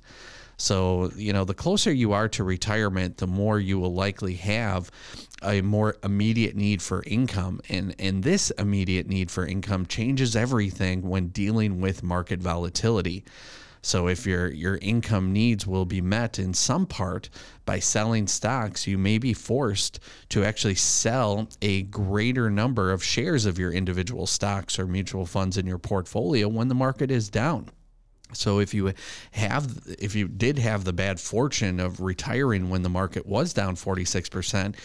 So, 0.61 1.11
you 1.15 1.33
know, 1.33 1.43
the 1.43 1.55
closer 1.55 1.91
you 1.91 2.13
are 2.13 2.29
to 2.29 2.43
retirement, 2.43 3.17
the 3.17 3.25
more 3.25 3.59
you 3.59 3.79
will 3.79 3.95
likely 3.95 4.35
have 4.35 4.91
a 5.41 5.61
more 5.61 5.97
immediate 6.03 6.55
need 6.55 6.83
for 6.83 7.01
income. 7.07 7.61
And, 7.67 7.95
and 7.97 8.21
this 8.21 8.51
immediate 8.51 9.07
need 9.07 9.31
for 9.31 9.43
income 9.43 9.87
changes 9.87 10.35
everything 10.35 11.01
when 11.01 11.29
dealing 11.29 11.81
with 11.81 12.03
market 12.03 12.39
volatility. 12.39 13.25
So 13.81 14.07
if 14.07 14.27
your 14.27 14.49
your 14.49 14.77
income 14.77 15.33
needs 15.33 15.65
will 15.65 15.85
be 15.85 16.01
met 16.01 16.37
in 16.37 16.53
some 16.53 16.85
part 16.85 17.31
by 17.65 17.79
selling 17.79 18.27
stocks, 18.27 18.85
you 18.85 18.99
may 18.99 19.17
be 19.17 19.33
forced 19.33 19.99
to 20.29 20.43
actually 20.43 20.75
sell 20.75 21.49
a 21.63 21.81
greater 21.81 22.51
number 22.51 22.91
of 22.91 23.03
shares 23.03 23.47
of 23.47 23.57
your 23.57 23.71
individual 23.71 24.27
stocks 24.27 24.77
or 24.77 24.85
mutual 24.85 25.25
funds 25.25 25.57
in 25.57 25.65
your 25.65 25.79
portfolio 25.79 26.47
when 26.47 26.67
the 26.67 26.75
market 26.75 27.09
is 27.09 27.29
down. 27.29 27.71
So 28.33 28.59
if 28.59 28.73
you 28.73 28.93
have 29.31 29.67
if 29.99 30.15
you 30.15 30.27
did 30.27 30.59
have 30.59 30.83
the 30.83 30.93
bad 30.93 31.19
fortune 31.19 31.79
of 31.79 31.99
retiring 31.99 32.69
when 32.69 32.81
the 32.81 32.89
market 32.89 33.25
was 33.25 33.53
down 33.53 33.75
46%, 33.75 34.75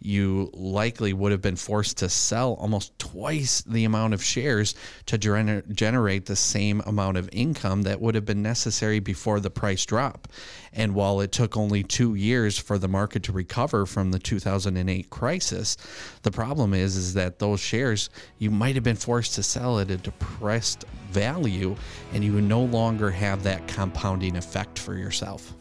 you 0.00 0.50
likely 0.52 1.12
would 1.12 1.32
have 1.32 1.42
been 1.42 1.56
forced 1.56 1.98
to 1.98 2.08
sell 2.08 2.54
almost 2.54 2.98
twice 2.98 3.62
the 3.62 3.84
amount 3.84 4.14
of 4.14 4.22
shares 4.22 4.74
to 5.06 5.18
gener- 5.18 5.68
generate 5.72 6.26
the 6.26 6.36
same 6.36 6.82
amount 6.86 7.16
of 7.16 7.28
income 7.32 7.82
that 7.82 8.00
would 8.00 8.14
have 8.14 8.24
been 8.24 8.42
necessary 8.42 9.00
before 9.00 9.40
the 9.40 9.50
price 9.50 9.84
drop. 9.84 10.28
And 10.72 10.94
while 10.94 11.20
it 11.20 11.32
took 11.32 11.56
only 11.56 11.82
2 11.82 12.14
years 12.14 12.58
for 12.58 12.78
the 12.78 12.88
market 12.88 13.22
to 13.24 13.32
recover 13.32 13.86
from 13.86 14.10
the 14.10 14.18
2008 14.18 15.08
crisis, 15.10 15.76
the 16.22 16.30
problem 16.30 16.74
is 16.74 16.96
is 16.96 17.14
that 17.14 17.38
those 17.38 17.60
shares 17.60 18.10
you 18.38 18.50
might 18.50 18.74
have 18.74 18.84
been 18.84 18.96
forced 18.96 19.34
to 19.34 19.42
sell 19.42 19.80
at 19.80 19.90
a 19.90 19.96
depressed 19.96 20.84
value 21.10 21.74
and 22.12 22.22
you 22.22 22.40
no 22.40 22.60
longer 22.96 23.10
have 23.10 23.42
that 23.42 23.68
compounding 23.68 24.36
effect 24.36 24.78
for 24.78 24.94
yourself. 24.94 25.52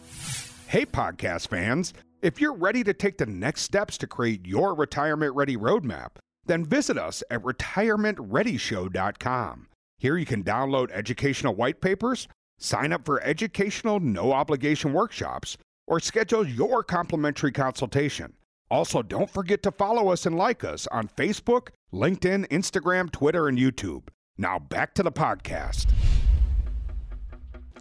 Hey, 0.68 0.86
podcast 0.86 1.50
fans. 1.50 1.94
If 2.22 2.40
you're 2.40 2.54
ready 2.54 2.82
to 2.86 2.94
take 2.94 3.18
the 3.18 3.26
next 3.26 3.64
steps 3.64 3.98
to 3.98 4.08
create 4.08 4.48
your 4.48 4.74
retirement 4.74 5.36
ready 5.36 5.58
roadmap, 5.58 6.12
then 6.46 6.64
visit 6.64 6.98
us 6.98 7.22
at 7.30 7.44
retirementreadyshow.com. 7.44 9.68
Here 9.98 10.18
you 10.18 10.26
can 10.26 10.46
download 10.46 10.92
educational 10.92 11.56
white 11.56 11.82
papers, 11.82 12.30
sign 12.58 12.94
up 12.94 13.04
for 13.04 13.22
educational 13.22 14.00
no 14.00 14.32
obligation 14.32 14.94
workshops, 14.94 15.58
or 15.88 16.00
schedule 16.00 16.48
your 16.48 16.84
complimentary 16.84 17.52
consultation. 17.52 18.32
Also, 18.72 19.02
don't 19.02 19.30
forget 19.30 19.62
to 19.64 19.72
follow 19.72 20.08
us 20.08 20.26
and 20.26 20.38
like 20.38 20.64
us 20.64 20.88
on 20.88 21.10
Facebook, 21.10 21.68
LinkedIn, 21.94 22.48
Instagram, 22.48 23.12
Twitter, 23.12 23.50
and 23.50 23.58
YouTube. 23.58 24.04
Now 24.38 24.58
back 24.58 24.94
to 24.94 25.04
the 25.04 25.12
podcast. 25.12 25.92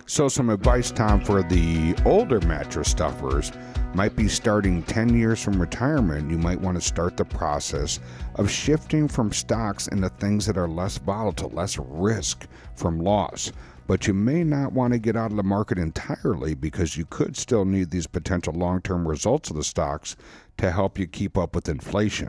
So, 0.06 0.28
some 0.28 0.50
advice, 0.50 0.90
Tom, 0.90 1.24
for 1.24 1.42
the 1.42 1.96
older 2.04 2.38
mattress 2.42 2.90
stuffers 2.90 3.50
might 3.94 4.14
be 4.14 4.28
starting 4.28 4.82
10 4.82 5.18
years 5.18 5.42
from 5.42 5.58
retirement. 5.58 6.30
You 6.30 6.36
might 6.36 6.60
want 6.60 6.76
to 6.76 6.86
start 6.86 7.16
the 7.16 7.24
process 7.24 8.00
of 8.34 8.50
shifting 8.50 9.08
from 9.08 9.32
stocks 9.32 9.88
into 9.88 10.10
things 10.10 10.44
that 10.44 10.58
are 10.58 10.68
less 10.68 10.98
volatile, 10.98 11.48
less 11.50 11.78
risk 11.78 12.46
from 12.74 12.98
loss. 12.98 13.50
But 13.86 14.06
you 14.06 14.12
may 14.12 14.44
not 14.44 14.72
want 14.72 14.92
to 14.92 14.98
get 14.98 15.16
out 15.16 15.30
of 15.30 15.38
the 15.38 15.42
market 15.42 15.78
entirely 15.78 16.54
because 16.54 16.98
you 16.98 17.06
could 17.06 17.34
still 17.34 17.64
need 17.64 17.90
these 17.90 18.06
potential 18.06 18.52
long 18.52 18.82
term 18.82 19.08
results 19.08 19.48
of 19.48 19.56
the 19.56 19.64
stocks 19.64 20.16
to 20.58 20.70
help 20.70 20.98
you 20.98 21.06
keep 21.06 21.38
up 21.38 21.54
with 21.54 21.68
inflation. 21.68 22.28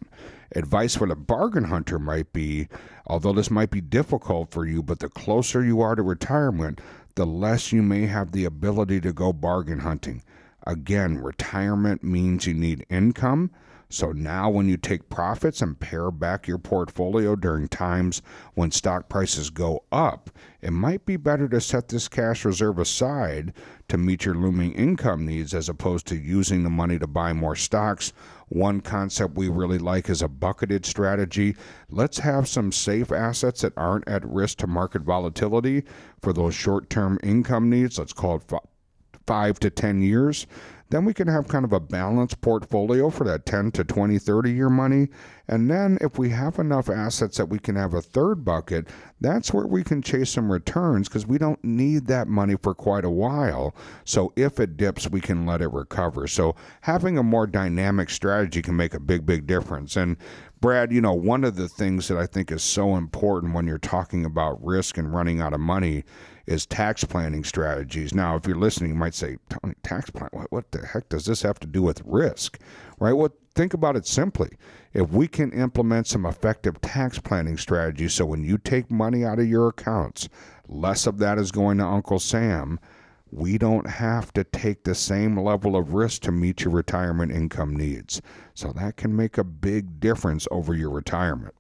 Advice 0.55 0.95
for 0.95 1.07
the 1.07 1.15
bargain 1.15 1.65
hunter 1.65 1.99
might 1.99 2.31
be 2.31 2.69
although 3.07 3.33
this 3.33 3.51
might 3.51 3.71
be 3.71 3.81
difficult 3.81 4.51
for 4.51 4.65
you, 4.65 4.81
but 4.81 4.99
the 4.99 5.09
closer 5.09 5.63
you 5.63 5.81
are 5.81 5.95
to 5.95 6.01
retirement, 6.01 6.81
the 7.15 7.25
less 7.25 7.71
you 7.71 7.81
may 7.81 8.05
have 8.07 8.31
the 8.31 8.45
ability 8.45 9.01
to 9.01 9.13
go 9.13 9.31
bargain 9.31 9.79
hunting. 9.79 10.23
Again, 10.67 11.19
retirement 11.19 12.03
means 12.03 12.47
you 12.47 12.53
need 12.53 12.85
income. 12.89 13.51
So 13.89 14.11
now, 14.11 14.49
when 14.49 14.67
you 14.67 14.77
take 14.77 15.09
profits 15.09 15.61
and 15.61 15.79
pare 15.79 16.09
back 16.09 16.47
your 16.47 16.57
portfolio 16.57 17.35
during 17.35 17.67
times 17.67 18.21
when 18.55 18.71
stock 18.71 19.09
prices 19.09 19.49
go 19.49 19.83
up, 19.91 20.29
it 20.61 20.71
might 20.71 21.05
be 21.05 21.17
better 21.17 21.47
to 21.49 21.61
set 21.61 21.87
this 21.87 22.07
cash 22.07 22.45
reserve 22.45 22.79
aside 22.79 23.53
to 23.87 23.97
meet 23.97 24.25
your 24.25 24.33
looming 24.33 24.73
income 24.73 25.25
needs 25.25 25.53
as 25.53 25.69
opposed 25.69 26.07
to 26.07 26.15
using 26.15 26.63
the 26.63 26.69
money 26.69 26.97
to 26.97 27.07
buy 27.07 27.31
more 27.31 27.55
stocks. 27.55 28.11
One 28.47 28.81
concept 28.81 29.35
we 29.35 29.49
really 29.49 29.77
like 29.77 30.09
is 30.09 30.21
a 30.21 30.27
bucketed 30.27 30.85
strategy. 30.85 31.55
Let's 31.89 32.17
have 32.19 32.47
some 32.47 32.71
safe 32.71 33.11
assets 33.11 33.61
that 33.61 33.73
aren't 33.77 34.07
at 34.07 34.25
risk 34.25 34.57
to 34.59 34.67
market 34.67 35.03
volatility 35.03 35.83
for 36.21 36.33
those 36.33 36.55
short 36.55 36.89
term 36.89 37.19
income 37.21 37.69
needs. 37.69 37.99
Let's 37.99 38.13
call 38.13 38.37
it 38.37 38.51
five 39.25 39.59
to 39.59 39.69
10 39.69 40.01
years 40.01 40.45
then 40.89 41.03
we 41.05 41.13
can 41.13 41.27
have 41.27 41.47
kind 41.47 41.65
of 41.65 41.73
a 41.73 41.79
balanced 41.79 42.41
portfolio 42.41 43.09
for 43.09 43.23
that 43.23 43.45
10 43.45 43.71
to 43.71 43.83
20, 43.83 44.19
30 44.19 44.51
year 44.51 44.69
money. 44.69 45.07
And 45.47 45.69
then 45.69 45.97
if 46.01 46.17
we 46.17 46.29
have 46.29 46.59
enough 46.59 46.89
assets 46.89 47.37
that 47.37 47.49
we 47.49 47.59
can 47.59 47.75
have 47.75 47.93
a 47.93 48.01
third 48.01 48.45
bucket, 48.45 48.87
that's 49.19 49.53
where 49.53 49.67
we 49.67 49.83
can 49.83 50.01
chase 50.01 50.31
some 50.31 50.51
returns 50.51 51.07
because 51.07 51.25
we 51.25 51.37
don't 51.37 51.63
need 51.63 52.07
that 52.07 52.27
money 52.27 52.55
for 52.55 52.73
quite 52.73 53.05
a 53.05 53.09
while. 53.09 53.75
So 54.03 54.33
if 54.35 54.59
it 54.59 54.77
dips, 54.77 55.09
we 55.09 55.21
can 55.21 55.45
let 55.45 55.61
it 55.61 55.71
recover. 55.71 56.27
So 56.27 56.55
having 56.81 57.17
a 57.17 57.23
more 57.23 57.47
dynamic 57.47 58.09
strategy 58.09 58.61
can 58.61 58.75
make 58.75 58.93
a 58.93 58.99
big, 58.99 59.25
big 59.25 59.47
difference. 59.47 59.95
And 59.95 60.17
Brad, 60.61 60.91
you 60.91 61.01
know, 61.01 61.13
one 61.13 61.43
of 61.43 61.55
the 61.55 61.67
things 61.67 62.07
that 62.07 62.17
I 62.17 62.25
think 62.25 62.51
is 62.51 62.63
so 62.63 62.95
important 62.95 63.53
when 63.53 63.67
you're 63.67 63.77
talking 63.77 64.25
about 64.25 64.63
risk 64.63 64.97
and 64.97 65.13
running 65.13 65.41
out 65.41 65.53
of 65.53 65.59
money 65.59 66.05
is 66.47 66.65
tax 66.65 67.03
planning 67.03 67.43
strategies. 67.43 68.13
Now, 68.13 68.35
if 68.35 68.47
you're 68.47 68.57
listening, 68.57 68.91
you 68.91 68.97
might 68.97 69.15
say, 69.15 69.37
Tony, 69.49 69.75
tax 69.83 70.09
plan, 70.09 70.29
what, 70.31 70.51
what 70.51 70.71
the 70.71 70.85
heck 70.85 71.09
does 71.09 71.25
this 71.25 71.41
have 71.41 71.59
to 71.59 71.67
do 71.67 71.81
with 71.81 72.01
risk? 72.05 72.59
Right? 72.99 73.13
Well, 73.13 73.33
think 73.55 73.73
about 73.73 73.95
it 73.95 74.05
simply. 74.05 74.57
If 74.93 75.09
we 75.09 75.27
can 75.27 75.51
implement 75.51 76.07
some 76.07 76.25
effective 76.25 76.79
tax 76.81 77.19
planning 77.19 77.57
strategies 77.57 78.13
so 78.13 78.25
when 78.25 78.43
you 78.43 78.57
take 78.57 78.91
money 78.91 79.25
out 79.25 79.39
of 79.39 79.47
your 79.47 79.67
accounts, 79.67 80.29
less 80.67 81.07
of 81.07 81.17
that 81.19 81.37
is 81.37 81.51
going 81.51 81.77
to 81.79 81.85
Uncle 81.85 82.19
Sam, 82.19 82.79
we 83.31 83.57
don't 83.57 83.87
have 83.87 84.31
to 84.33 84.43
take 84.43 84.83
the 84.83 84.95
same 84.95 85.37
level 85.37 85.75
of 85.75 85.93
risk 85.93 86.21
to 86.21 86.31
meet 86.31 86.61
your 86.61 86.73
retirement 86.73 87.31
income 87.31 87.75
needs. 87.75 88.21
So 88.53 88.71
that 88.73 88.95
can 88.97 89.15
make 89.15 89.37
a 89.37 89.43
big 89.43 89.99
difference 89.99 90.47
over 90.51 90.73
your 90.73 90.89
retirement. 90.89 91.53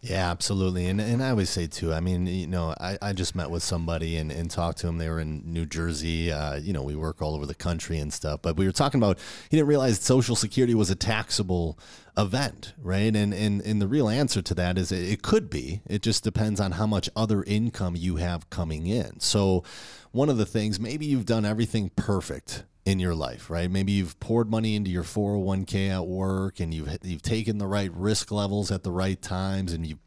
Yeah, 0.00 0.30
absolutely. 0.30 0.86
And 0.86 1.00
and 1.00 1.20
I 1.22 1.30
always 1.30 1.50
say 1.50 1.66
too, 1.66 1.92
I 1.92 1.98
mean, 1.98 2.26
you 2.26 2.46
know, 2.46 2.72
I, 2.80 2.96
I 3.02 3.12
just 3.12 3.34
met 3.34 3.50
with 3.50 3.64
somebody 3.64 4.16
and, 4.16 4.30
and 4.30 4.48
talked 4.48 4.78
to 4.78 4.86
him. 4.86 4.98
They 4.98 5.08
were 5.08 5.18
in 5.18 5.42
New 5.44 5.66
Jersey. 5.66 6.30
Uh, 6.30 6.54
you 6.56 6.72
know, 6.72 6.84
we 6.84 6.94
work 6.94 7.20
all 7.20 7.34
over 7.34 7.46
the 7.46 7.54
country 7.54 7.98
and 7.98 8.12
stuff. 8.12 8.40
But 8.40 8.56
we 8.56 8.64
were 8.64 8.72
talking 8.72 9.00
about 9.00 9.18
he 9.50 9.56
didn't 9.56 9.68
realize 9.68 9.98
Social 9.98 10.36
Security 10.36 10.72
was 10.72 10.88
a 10.88 10.94
taxable 10.94 11.80
event, 12.16 12.74
right? 12.80 13.14
And 13.14 13.34
and, 13.34 13.60
and 13.62 13.82
the 13.82 13.88
real 13.88 14.08
answer 14.08 14.40
to 14.40 14.54
that 14.54 14.78
is 14.78 14.92
it, 14.92 15.02
it 15.10 15.22
could 15.22 15.50
be. 15.50 15.82
It 15.88 16.02
just 16.02 16.22
depends 16.22 16.60
on 16.60 16.72
how 16.72 16.86
much 16.86 17.10
other 17.16 17.42
income 17.42 17.96
you 17.96 18.16
have 18.16 18.48
coming 18.50 18.86
in. 18.86 19.18
So 19.18 19.64
one 20.12 20.28
of 20.28 20.36
the 20.36 20.46
things, 20.46 20.78
maybe 20.78 21.06
you've 21.06 21.26
done 21.26 21.44
everything 21.44 21.90
perfect 21.96 22.62
in 22.88 22.98
your 22.98 23.14
life, 23.14 23.50
right? 23.50 23.70
Maybe 23.70 23.92
you've 23.92 24.18
poured 24.18 24.50
money 24.50 24.74
into 24.74 24.90
your 24.90 25.02
401k 25.02 25.90
at 25.90 26.06
work 26.06 26.58
and 26.58 26.72
you've 26.72 26.88
you've 27.02 27.20
taken 27.20 27.58
the 27.58 27.66
right 27.66 27.92
risk 27.92 28.32
levels 28.32 28.70
at 28.70 28.82
the 28.82 28.90
right 28.90 29.20
times 29.20 29.74
and 29.74 29.86
you 29.86 29.98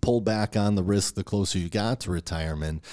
pulled 0.00 0.24
back 0.24 0.56
on 0.56 0.76
the 0.76 0.84
risk 0.84 1.16
the 1.16 1.24
closer 1.24 1.58
you 1.58 1.68
got 1.68 1.98
to 2.00 2.12
retirement. 2.12 2.84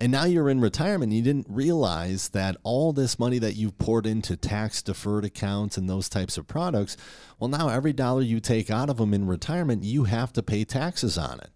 And 0.00 0.10
now 0.10 0.24
you're 0.24 0.48
in 0.48 0.62
retirement. 0.62 1.12
You 1.12 1.20
didn't 1.20 1.46
realize 1.50 2.30
that 2.30 2.56
all 2.62 2.94
this 2.94 3.18
money 3.18 3.38
that 3.38 3.56
you've 3.56 3.76
poured 3.76 4.06
into 4.06 4.34
tax 4.34 4.80
deferred 4.80 5.26
accounts 5.26 5.76
and 5.76 5.90
those 5.90 6.08
types 6.08 6.38
of 6.38 6.48
products, 6.48 6.96
well, 7.38 7.48
now 7.48 7.68
every 7.68 7.92
dollar 7.92 8.22
you 8.22 8.40
take 8.40 8.70
out 8.70 8.88
of 8.88 8.96
them 8.96 9.12
in 9.12 9.26
retirement, 9.26 9.84
you 9.84 10.04
have 10.04 10.32
to 10.32 10.42
pay 10.42 10.64
taxes 10.64 11.18
on 11.18 11.38
it. 11.40 11.50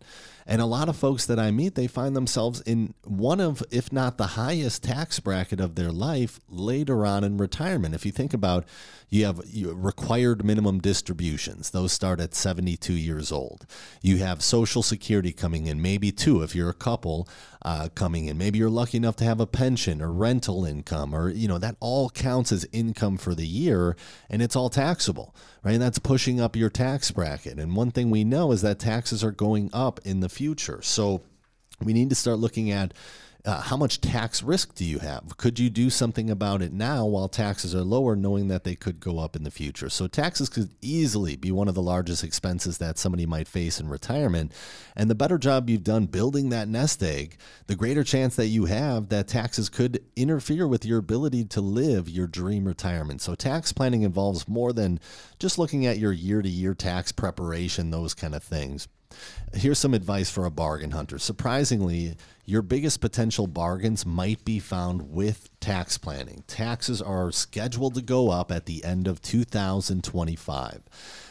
And 0.46 0.60
a 0.60 0.66
lot 0.66 0.90
of 0.90 0.96
folks 0.96 1.24
that 1.26 1.38
I 1.38 1.50
meet, 1.50 1.74
they 1.74 1.86
find 1.86 2.14
themselves 2.14 2.60
in 2.62 2.92
one 3.04 3.40
of, 3.40 3.62
if 3.70 3.90
not 3.90 4.18
the 4.18 4.26
highest 4.26 4.82
tax 4.82 5.18
bracket 5.18 5.58
of 5.58 5.74
their 5.74 5.90
life 5.90 6.38
later 6.50 7.06
on 7.06 7.24
in 7.24 7.38
retirement. 7.38 7.94
If 7.94 8.04
you 8.04 8.12
think 8.12 8.34
about, 8.34 8.66
you 9.08 9.24
have 9.24 9.40
required 9.54 10.44
minimum 10.44 10.80
distributions; 10.80 11.70
those 11.70 11.92
start 11.92 12.20
at 12.20 12.34
72 12.34 12.92
years 12.92 13.32
old. 13.32 13.64
You 14.02 14.18
have 14.18 14.42
Social 14.42 14.82
Security 14.82 15.32
coming 15.32 15.66
in, 15.66 15.80
maybe 15.80 16.12
two 16.12 16.42
if 16.42 16.54
you're 16.54 16.68
a 16.68 16.74
couple 16.74 17.26
uh, 17.64 17.88
coming 17.94 18.26
in. 18.26 18.36
Maybe 18.36 18.58
you're 18.58 18.70
lucky 18.70 18.98
enough 18.98 19.16
to 19.16 19.24
have 19.24 19.40
a 19.40 19.46
pension 19.46 20.02
or 20.02 20.12
rental 20.12 20.64
income, 20.64 21.14
or 21.14 21.30
you 21.30 21.48
know 21.48 21.58
that 21.58 21.76
all 21.80 22.10
counts 22.10 22.52
as 22.52 22.66
income 22.72 23.16
for 23.16 23.34
the 23.34 23.46
year, 23.46 23.96
and 24.28 24.42
it's 24.42 24.56
all 24.56 24.68
taxable, 24.68 25.34
right? 25.62 25.72
And 25.72 25.82
that's 25.82 25.98
pushing 25.98 26.40
up 26.40 26.56
your 26.56 26.70
tax 26.70 27.10
bracket. 27.10 27.58
And 27.58 27.74
one 27.74 27.90
thing 27.90 28.10
we 28.10 28.24
know 28.24 28.52
is 28.52 28.62
that 28.62 28.78
taxes 28.78 29.24
are 29.24 29.30
going 29.30 29.70
up 29.72 30.00
in 30.04 30.20
the 30.20 30.28
future, 30.28 30.80
so 30.82 31.22
we 31.82 31.92
need 31.92 32.10
to 32.10 32.16
start 32.16 32.38
looking 32.38 32.70
at 32.70 32.92
uh, 33.46 33.60
how 33.60 33.76
much 33.76 34.00
tax 34.00 34.42
risk 34.42 34.74
do 34.74 34.84
you 34.84 35.00
have? 35.00 35.36
Could 35.36 35.58
you 35.58 35.68
do 35.68 35.90
something 35.90 36.30
about 36.30 36.62
it 36.62 36.72
now 36.72 37.04
while 37.04 37.28
taxes 37.28 37.74
are 37.74 37.82
lower, 37.82 38.16
knowing 38.16 38.48
that 38.48 38.64
they 38.64 38.74
could 38.74 39.00
go 39.00 39.18
up 39.18 39.36
in 39.36 39.44
the 39.44 39.50
future? 39.50 39.90
So, 39.90 40.06
taxes 40.06 40.48
could 40.48 40.70
easily 40.80 41.36
be 41.36 41.52
one 41.52 41.68
of 41.68 41.74
the 41.74 41.82
largest 41.82 42.24
expenses 42.24 42.78
that 42.78 42.98
somebody 42.98 43.26
might 43.26 43.46
face 43.46 43.78
in 43.78 43.88
retirement. 43.88 44.52
And 44.96 45.10
the 45.10 45.14
better 45.14 45.36
job 45.36 45.68
you've 45.68 45.84
done 45.84 46.06
building 46.06 46.48
that 46.50 46.68
nest 46.68 47.02
egg, 47.02 47.36
the 47.66 47.76
greater 47.76 48.02
chance 48.02 48.34
that 48.36 48.46
you 48.46 48.64
have 48.64 49.10
that 49.10 49.28
taxes 49.28 49.68
could 49.68 50.02
interfere 50.16 50.66
with 50.66 50.86
your 50.86 50.98
ability 50.98 51.44
to 51.46 51.60
live 51.60 52.08
your 52.08 52.26
dream 52.26 52.64
retirement. 52.64 53.20
So, 53.20 53.34
tax 53.34 53.74
planning 53.74 54.02
involves 54.02 54.48
more 54.48 54.72
than 54.72 55.00
just 55.38 55.58
looking 55.58 55.84
at 55.84 55.98
your 55.98 56.12
year 56.12 56.40
to 56.40 56.48
year 56.48 56.74
tax 56.74 57.12
preparation, 57.12 57.90
those 57.90 58.14
kind 58.14 58.34
of 58.34 58.42
things. 58.42 58.88
Here's 59.52 59.78
some 59.78 59.94
advice 59.94 60.30
for 60.30 60.44
a 60.44 60.50
bargain 60.50 60.90
hunter. 60.90 61.18
Surprisingly, 61.18 62.16
your 62.44 62.62
biggest 62.62 63.00
potential 63.00 63.46
bargains 63.46 64.04
might 64.04 64.44
be 64.44 64.58
found 64.58 65.12
with 65.12 65.48
tax 65.60 65.96
planning. 65.96 66.44
Taxes 66.46 67.00
are 67.00 67.32
scheduled 67.32 67.94
to 67.94 68.02
go 68.02 68.30
up 68.30 68.52
at 68.52 68.66
the 68.66 68.84
end 68.84 69.06
of 69.06 69.22
2025. 69.22 70.82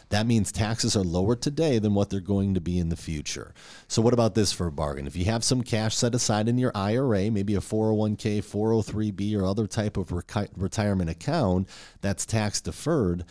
That 0.08 0.26
means 0.26 0.52
taxes 0.52 0.96
are 0.96 1.02
lower 1.02 1.34
today 1.36 1.78
than 1.78 1.94
what 1.94 2.10
they're 2.10 2.20
going 2.20 2.54
to 2.54 2.60
be 2.60 2.78
in 2.78 2.88
the 2.88 2.96
future. 2.96 3.54
So, 3.88 4.02
what 4.02 4.14
about 4.14 4.34
this 4.34 4.52
for 4.52 4.66
a 4.66 4.72
bargain? 4.72 5.06
If 5.06 5.16
you 5.16 5.24
have 5.26 5.44
some 5.44 5.62
cash 5.62 5.96
set 5.96 6.14
aside 6.14 6.48
in 6.48 6.58
your 6.58 6.72
IRA, 6.74 7.30
maybe 7.30 7.54
a 7.54 7.60
401k, 7.60 8.38
403b, 8.38 9.36
or 9.36 9.44
other 9.44 9.66
type 9.66 9.96
of 9.96 10.12
retirement 10.12 11.10
account 11.10 11.68
that's 12.00 12.26
tax 12.26 12.60
deferred, 12.60 13.24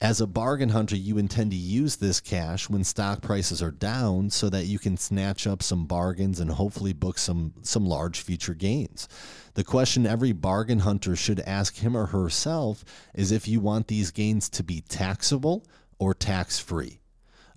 as 0.00 0.20
a 0.20 0.26
bargain 0.26 0.70
hunter, 0.70 0.96
you 0.96 1.18
intend 1.18 1.50
to 1.50 1.56
use 1.56 1.96
this 1.96 2.20
cash 2.20 2.70
when 2.70 2.84
stock 2.84 3.20
prices 3.20 3.62
are 3.62 3.70
down 3.70 4.30
so 4.30 4.48
that 4.48 4.64
you 4.64 4.78
can 4.78 4.96
snatch 4.96 5.46
up 5.46 5.62
some 5.62 5.84
bargains 5.84 6.40
and 6.40 6.50
hopefully 6.50 6.94
book 6.94 7.18
some, 7.18 7.52
some 7.60 7.84
large 7.84 8.22
future 8.22 8.54
gains. 8.54 9.08
The 9.54 9.64
question 9.64 10.06
every 10.06 10.32
bargain 10.32 10.80
hunter 10.80 11.16
should 11.16 11.40
ask 11.40 11.76
him 11.76 11.94
or 11.94 12.06
herself 12.06 12.82
is 13.14 13.30
if 13.30 13.46
you 13.46 13.60
want 13.60 13.88
these 13.88 14.10
gains 14.10 14.48
to 14.50 14.62
be 14.62 14.80
taxable 14.80 15.66
or 15.98 16.14
tax 16.14 16.58
free. 16.58 17.00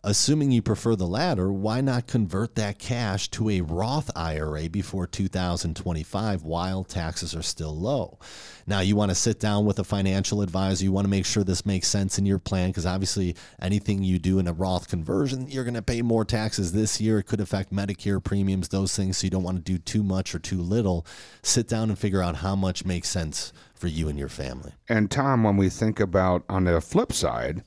Assuming 0.05 0.51
you 0.51 0.61
prefer 0.61 0.97
the 0.97 1.07
latter, 1.07 1.49
why 1.49 1.79
not 1.79 2.07
convert 2.07 2.55
that 2.55 2.77
cash 2.77 3.29
to 3.29 3.49
a 3.49 3.61
Roth 3.61 4.11
IRA 4.17 4.67
before 4.67 5.07
2025 5.07 6.43
while 6.43 6.83
taxes 6.83 7.33
are 7.33 7.41
still 7.41 7.73
low? 7.73 8.19
Now, 8.67 8.81
you 8.81 8.97
want 8.97 9.11
to 9.11 9.15
sit 9.15 9.39
down 9.39 9.63
with 9.65 9.79
a 9.79 9.85
financial 9.85 10.41
advisor. 10.41 10.83
You 10.83 10.91
want 10.91 11.05
to 11.05 11.09
make 11.09 11.25
sure 11.25 11.45
this 11.45 11.65
makes 11.65 11.87
sense 11.87 12.19
in 12.19 12.25
your 12.25 12.37
plan 12.37 12.67
because 12.67 12.85
obviously, 12.85 13.37
anything 13.61 14.03
you 14.03 14.19
do 14.19 14.39
in 14.39 14.47
a 14.49 14.51
Roth 14.51 14.89
conversion, 14.89 15.49
you're 15.49 15.63
going 15.63 15.73
to 15.75 15.81
pay 15.81 16.01
more 16.01 16.25
taxes 16.25 16.73
this 16.73 16.99
year. 16.99 17.19
It 17.19 17.23
could 17.23 17.39
affect 17.39 17.71
Medicare 17.71 18.21
premiums, 18.21 18.67
those 18.67 18.93
things. 18.93 19.19
So, 19.19 19.27
you 19.27 19.31
don't 19.31 19.43
want 19.43 19.65
to 19.65 19.71
do 19.71 19.77
too 19.77 20.03
much 20.03 20.35
or 20.35 20.39
too 20.39 20.61
little. 20.61 21.07
Sit 21.43 21.69
down 21.69 21.89
and 21.89 21.97
figure 21.97 22.21
out 22.21 22.35
how 22.35 22.57
much 22.57 22.83
makes 22.83 23.07
sense 23.07 23.53
for 23.73 23.87
you 23.87 24.09
and 24.09 24.19
your 24.19 24.27
family. 24.27 24.73
And, 24.89 25.09
Tom, 25.09 25.43
when 25.43 25.55
we 25.55 25.69
think 25.69 26.01
about 26.01 26.43
on 26.49 26.65
the 26.65 26.81
flip 26.81 27.13
side, 27.13 27.63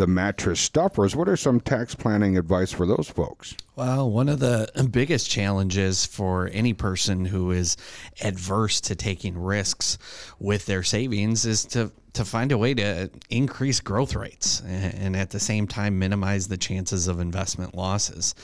the 0.00 0.06
mattress 0.06 0.58
stuffers. 0.60 1.14
What 1.14 1.28
are 1.28 1.36
some 1.36 1.60
tax 1.60 1.94
planning 1.94 2.38
advice 2.38 2.72
for 2.72 2.86
those 2.86 3.10
folks? 3.10 3.54
Well, 3.76 4.10
one 4.10 4.30
of 4.30 4.38
the 4.38 4.88
biggest 4.90 5.28
challenges 5.28 6.06
for 6.06 6.48
any 6.54 6.72
person 6.72 7.26
who 7.26 7.50
is 7.50 7.76
adverse 8.22 8.80
to 8.82 8.96
taking 8.96 9.36
risks 9.36 9.98
with 10.38 10.64
their 10.64 10.82
savings 10.82 11.44
is 11.44 11.66
to 11.66 11.92
to 12.14 12.24
find 12.24 12.50
a 12.50 12.58
way 12.58 12.72
to 12.74 13.10
increase 13.28 13.78
growth 13.78 14.16
rates 14.16 14.62
and 14.62 15.14
at 15.14 15.30
the 15.30 15.38
same 15.38 15.68
time 15.68 15.98
minimize 15.98 16.48
the 16.48 16.56
chances 16.56 17.06
of 17.06 17.20
investment 17.20 17.74
losses. 17.74 18.34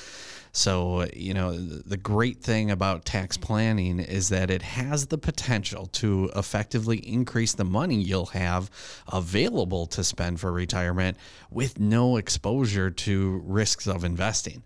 So, 0.56 1.06
you 1.14 1.34
know, 1.34 1.54
the 1.54 1.98
great 1.98 2.40
thing 2.40 2.70
about 2.70 3.04
tax 3.04 3.36
planning 3.36 4.00
is 4.00 4.30
that 4.30 4.50
it 4.50 4.62
has 4.62 5.08
the 5.08 5.18
potential 5.18 5.84
to 5.88 6.30
effectively 6.34 6.96
increase 6.96 7.52
the 7.52 7.66
money 7.66 7.96
you'll 7.96 8.26
have 8.26 8.70
available 9.12 9.84
to 9.88 10.02
spend 10.02 10.40
for 10.40 10.50
retirement 10.50 11.18
with 11.50 11.78
no 11.78 12.16
exposure 12.16 12.90
to 12.90 13.42
risks 13.44 13.86
of 13.86 14.02
investing. 14.02 14.62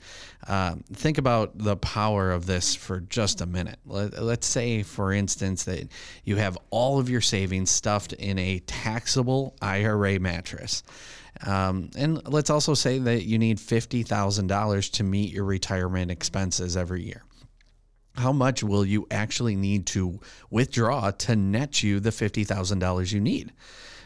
Uh, 0.46 0.76
think 0.92 1.18
about 1.18 1.58
the 1.58 1.76
power 1.76 2.30
of 2.30 2.46
this 2.46 2.76
for 2.76 3.00
just 3.00 3.40
a 3.40 3.46
minute. 3.46 3.80
Let, 3.84 4.14
us 4.14 4.46
say, 4.46 4.84
for 4.84 5.12
instance, 5.12 5.64
that 5.64 5.88
you 6.22 6.36
have 6.36 6.56
all 6.70 7.00
of 7.00 7.10
your 7.10 7.20
savings 7.20 7.68
stuffed 7.68 8.12
in 8.12 8.38
a 8.38 8.60
taxable 8.60 9.56
IRA 9.60 10.20
mattress. 10.20 10.84
Um, 11.46 11.90
and 11.96 12.26
let's 12.28 12.50
also 12.50 12.74
say 12.74 12.98
that 12.98 13.24
you 13.24 13.38
need 13.38 13.58
$50,000 13.58 14.92
to 14.92 15.04
meet 15.04 15.32
your 15.32 15.44
retirement 15.44 16.10
expenses 16.10 16.76
every 16.76 17.02
year. 17.02 17.22
How 18.16 18.32
much 18.32 18.62
will 18.62 18.84
you 18.84 19.06
actually 19.10 19.56
need 19.56 19.86
to 19.88 20.20
withdraw 20.50 21.10
to 21.10 21.36
net 21.36 21.82
you 21.82 22.00
the 22.00 22.10
$50,000 22.10 23.12
you 23.12 23.20
need? 23.20 23.52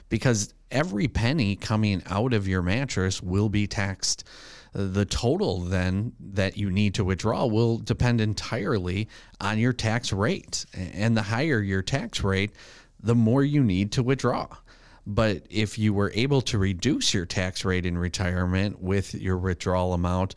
Because 0.09 0.55
every 0.71 1.09
penny 1.09 1.57
coming 1.57 2.03
out 2.07 2.33
of 2.35 2.47
your 2.47 2.63
mattress 2.63 3.23
will 3.23 3.49
be 3.49 3.67
taxed. 3.67 4.25
The 4.73 5.05
total 5.05 5.61
then 5.61 6.13
that 6.21 6.57
you 6.57 6.71
need 6.71 6.95
to 6.95 7.05
withdraw 7.05 7.47
will 7.47 7.79
depend 7.79 8.21
entirely 8.21 9.09
on 9.41 9.59
your 9.59 9.73
tax 9.73 10.13
rate. 10.13 10.67
And 10.75 11.17
the 11.17 11.23
higher 11.23 11.61
your 11.61 11.83
tax 11.83 12.23
rate, 12.23 12.53
the 13.01 13.15
more 13.15 13.43
you 13.43 13.63
need 13.63 13.93
to 13.93 14.03
withdraw. 14.03 14.49
But 15.07 15.47
if 15.51 15.79
you 15.79 15.93
were 15.93 16.13
able 16.15 16.41
to 16.43 16.59
reduce 16.59 17.13
your 17.13 17.27
tax 17.27 17.65
rate 17.65 17.85
in 17.85 17.99
retirement 17.99 18.81
with 18.81 19.15
your 19.15 19.37
withdrawal 19.37 19.93
amount, 19.93 20.35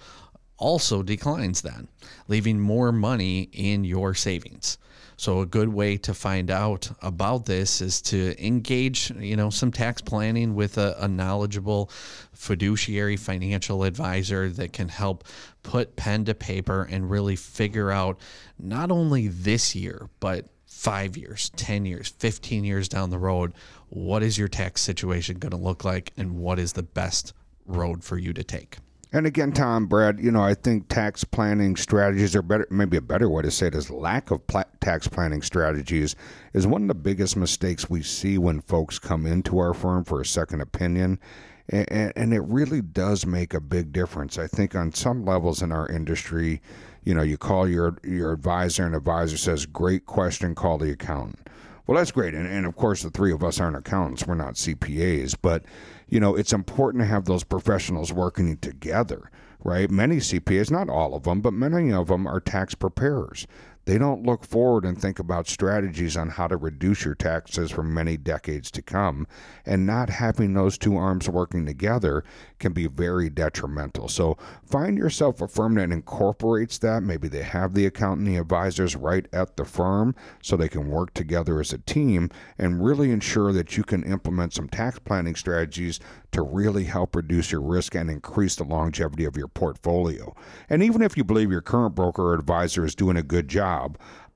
also 0.58 1.04
declines 1.04 1.62
then, 1.62 1.88
leaving 2.28 2.60
more 2.60 2.92
money 2.92 3.50
in 3.54 3.84
your 3.84 4.14
savings. 4.14 4.78
So 5.20 5.42
a 5.42 5.48
good 5.48 5.70
way 5.70 5.98
to 5.98 6.14
find 6.14 6.52
out 6.52 6.92
about 7.02 7.46
this 7.46 7.82
is 7.82 8.02
to 8.04 8.36
engage, 8.46 9.10
you 9.12 9.36
know, 9.36 9.50
some 9.50 9.72
tax 9.72 10.00
planning 10.00 10.54
with 10.54 10.78
a, 10.78 10.96
a 11.00 11.08
knowledgeable 11.08 11.90
fiduciary 12.34 13.18
financial 13.18 13.84
advisor 13.84 14.50
that 14.50 14.74
can 14.74 14.90
help 14.90 15.24
put 15.64 15.96
pen 15.96 16.26
to 16.26 16.36
paper 16.36 16.88
and 16.92 17.10
really 17.10 17.36
figure 17.36 17.90
out 17.90 18.20
not 18.60 18.92
only 18.92 19.28
this 19.28 19.76
year, 19.76 20.08
but 20.20 20.46
five 20.78 21.18
years, 21.18 21.50
10 21.56 21.88
years, 21.88 22.10
15 22.20 22.64
years 22.64 22.88
down 22.88 23.10
the 23.10 23.18
road, 23.18 23.52
what 23.90 24.22
is 24.22 24.38
your 24.38 24.48
tax 24.48 24.80
situation 24.80 25.40
going 25.40 25.52
to 25.52 25.58
look 25.58 25.84
like 25.84 26.14
and 26.16 26.38
what 26.38 26.60
is 26.60 26.74
the 26.74 26.84
best 26.84 27.34
road 27.66 28.04
for 28.04 28.16
you 28.18 28.32
to 28.32 28.44
take? 28.44 28.78
And 29.12 29.26
again, 29.26 29.54
Tom, 29.54 29.88
Brad, 29.88 30.20
you 30.20 30.30
know, 30.30 30.44
I 30.44 30.54
think 30.54 30.88
tax 30.88 31.24
planning 31.24 31.78
strategies 31.78 32.36
are 32.36 32.42
better. 32.44 32.68
Maybe 32.70 32.98
a 32.98 33.02
better 33.02 33.28
way 33.28 33.42
to 33.42 33.50
say 33.50 33.68
it 33.68 33.76
is 33.76 33.90
lack 33.90 34.30
of 34.30 34.46
pla- 34.46 34.66
tax 34.80 35.08
planning 35.08 35.42
strategies 35.42 36.16
is 36.54 36.68
one 36.68 36.84
of 36.84 36.88
the 36.90 36.96
biggest 36.96 37.36
mistakes 37.38 37.90
we 37.90 38.04
see 38.04 38.38
when 38.38 38.62
folks 38.62 39.00
come 39.00 39.26
into 39.26 39.58
our 39.58 39.74
firm 39.74 40.04
for 40.04 40.22
a 40.22 40.26
second 40.26 40.62
opinion. 40.62 41.20
And, 41.70 42.14
and 42.16 42.34
it 42.34 42.42
really 42.42 42.82
does 42.82 43.26
make 43.26 43.54
a 43.54 43.60
big 43.60 43.92
difference. 43.92 44.38
I 44.38 44.48
think 44.48 44.76
on 44.76 44.94
some 44.94 45.26
levels 45.26 45.62
in 45.62 45.72
our 45.72 45.88
industry, 45.88 46.62
you 47.04 47.14
know, 47.14 47.24
you 47.24 47.38
call 47.38 47.68
your 47.68 47.98
your 48.04 48.32
advisor, 48.32 48.86
and 48.86 48.96
advisor 48.96 49.38
says, 49.38 49.66
"Great 49.66 50.06
question. 50.06 50.56
Call 50.56 50.78
the 50.78 50.92
accountant." 50.92 51.48
Well, 51.88 51.98
that's 51.98 52.12
great. 52.12 52.34
And, 52.34 52.46
and 52.46 52.66
of 52.66 52.76
course, 52.76 53.02
the 53.02 53.10
three 53.10 53.32
of 53.32 53.44
us 53.44 53.60
aren't 53.60 53.78
accountants. 53.78 54.28
We're 54.28 54.36
not 54.36 54.56
CPAs. 54.56 55.36
But, 55.42 55.64
you 56.10 56.20
know, 56.20 56.36
it's 56.36 56.52
important 56.52 57.02
to 57.02 57.08
have 57.08 57.26
those 57.26 57.46
professionals 57.46 58.12
working 58.12 58.58
together, 58.58 59.32
right? 59.64 59.90
Many 59.90 60.18
CPAs, 60.18 60.70
not 60.70 60.90
all 60.90 61.16
of 61.16 61.24
them, 61.24 61.40
but 61.40 61.54
many 61.54 61.94
of 61.94 62.08
them 62.08 62.28
are 62.28 62.42
tax 62.42 62.76
preparers. 62.76 63.48
They 63.88 63.98
don't 63.98 64.26
look 64.26 64.44
forward 64.44 64.84
and 64.84 65.02
think 65.02 65.18
about 65.18 65.48
strategies 65.48 66.18
on 66.18 66.28
how 66.28 66.48
to 66.48 66.58
reduce 66.58 67.06
your 67.06 67.16
taxes 67.16 67.72
for 67.72 67.84
many 67.84 68.18
decades 68.18 68.70
to 68.72 68.82
come. 68.82 69.26
And 69.66 69.86
not 69.86 70.10
having 70.10 70.54
those 70.54 70.78
two 70.78 70.98
arms 70.98 71.30
working 71.30 71.66
together 71.66 72.26
can 72.60 72.74
be 72.74 72.88
very 72.88 73.30
detrimental. 73.30 74.10
So 74.10 74.38
find 74.66 74.98
yourself 74.98 75.42
a 75.42 75.48
firm 75.48 75.76
that 75.76 75.94
incorporates 75.94 76.78
that. 76.80 77.02
Maybe 77.02 77.30
they 77.30 77.44
have 77.44 77.76
the 77.76 77.86
accountant, 77.86 78.28
the 78.28 78.36
advisors 78.36 78.98
right 78.98 79.26
at 79.32 79.56
the 79.56 79.64
firm 79.64 80.16
so 80.44 80.58
they 80.58 80.68
can 80.68 80.90
work 80.90 81.14
together 81.14 81.62
as 81.62 81.72
a 81.72 81.78
team 81.78 82.30
and 82.58 82.84
really 82.84 83.12
ensure 83.12 83.54
that 83.54 83.78
you 83.78 83.86
can 83.86 84.04
implement 84.04 84.54
some 84.54 84.68
tax 84.68 85.00
planning 85.00 85.36
strategies 85.36 86.02
to 86.34 86.42
really 86.42 86.84
help 86.84 87.16
reduce 87.16 87.54
your 87.54 87.62
risk 87.62 87.96
and 87.96 88.10
increase 88.10 88.58
the 88.58 88.66
longevity 88.66 89.24
of 89.24 89.38
your 89.38 89.48
portfolio. 89.48 90.36
And 90.70 90.84
even 90.84 91.02
if 91.02 91.16
you 91.16 91.24
believe 91.24 91.52
your 91.52 91.62
current 91.62 91.96
broker 91.96 92.34
or 92.34 92.34
advisor 92.34 92.84
is 92.84 92.94
doing 92.94 93.16
a 93.16 93.24
good 93.24 93.48
job, 93.48 93.77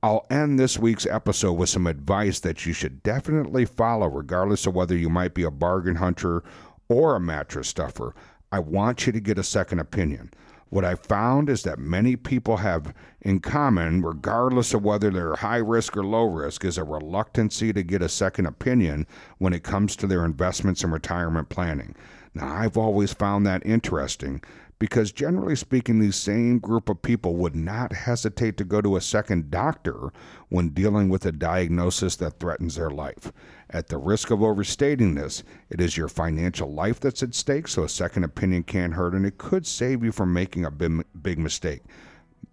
I'll 0.04 0.26
end 0.32 0.60
this 0.60 0.80
week's 0.80 1.06
episode 1.06 1.54
with 1.54 1.70
some 1.70 1.86
advice 1.86 2.40
that 2.40 2.66
you 2.66 2.74
should 2.74 3.04
definitely 3.04 3.66
follow, 3.66 4.08
regardless 4.08 4.66
of 4.66 4.74
whether 4.74 4.98
you 4.98 5.10
might 5.10 5.34
be 5.34 5.44
a 5.44 5.52
bargain 5.52 5.96
hunter 5.96 6.44
or 6.90 7.16
a 7.16 7.20
mattress 7.20 7.68
stuffer. 7.68 8.16
I 8.52 8.60
want 8.60 9.06
you 9.06 9.14
to 9.14 9.20
get 9.20 9.38
a 9.38 9.44
second 9.44 9.80
opinion. 9.80 10.32
What 10.70 10.86
I 10.86 10.96
found 10.96 11.50
is 11.50 11.64
that 11.64 11.80
many 11.80 12.16
people 12.16 12.58
have 12.58 12.94
in 13.22 13.42
common, 13.42 14.02
regardless 14.02 14.74
of 14.74 14.84
whether 14.84 15.10
they're 15.10 15.36
high 15.36 15.58
risk 15.58 15.98
or 15.98 16.04
low 16.04 16.26
risk, 16.26 16.66
is 16.66 16.78
a 16.78 16.84
reluctancy 16.84 17.74
to 17.74 17.84
get 17.84 18.02
a 18.02 18.10
second 18.10 18.46
opinion 18.46 19.06
when 19.38 19.54
it 19.54 19.64
comes 19.64 19.96
to 19.98 20.08
their 20.08 20.26
investments 20.26 20.84
and 20.84 20.94
retirement 20.94 21.50
planning. 21.50 21.94
Now, 22.34 22.48
I've 22.48 22.78
always 22.78 23.14
found 23.14 23.46
that 23.46 23.66
interesting 23.66 24.42
because 24.82 25.12
generally 25.12 25.56
speaking, 25.56 26.00
these 26.00 26.16
same 26.16 26.58
group 26.58 26.90
of 26.90 27.04
people 27.04 27.36
would 27.36 27.56
not 27.56 27.94
hesitate 27.94 28.58
to 28.58 28.64
go 28.64 28.82
to 28.82 28.96
a 28.96 29.02
second 29.02 29.52
doctor 29.52 30.12
when 30.50 30.70
dealing 30.70 31.08
with 31.08 31.24
a 31.24 31.32
diagnosis 31.32 32.16
that 32.16 32.40
threatens 32.40 32.78
their 32.78 32.90
life. 32.90 33.32
At 33.70 33.90
the 33.90 34.00
risk 34.00 34.32
of 34.32 34.42
overstating 34.42 35.14
this, 35.14 35.44
it 35.70 35.80
is 35.80 35.98
your 35.98 36.08
financial 36.08 36.74
life 36.74 37.00
that's 37.00 37.22
at 37.22 37.36
stake, 37.36 37.68
so 37.68 37.84
a 37.84 37.90
second 37.90 38.24
opinion 38.24 38.64
can't 38.64 38.96
hurt, 38.96 39.14
and 39.14 39.24
it 39.24 39.38
could 39.38 39.68
save 39.68 40.04
you 40.04 40.12
from 40.12 40.34
making 40.34 40.66
a 40.66 40.72
big, 40.72 41.38
mistake 41.38 41.84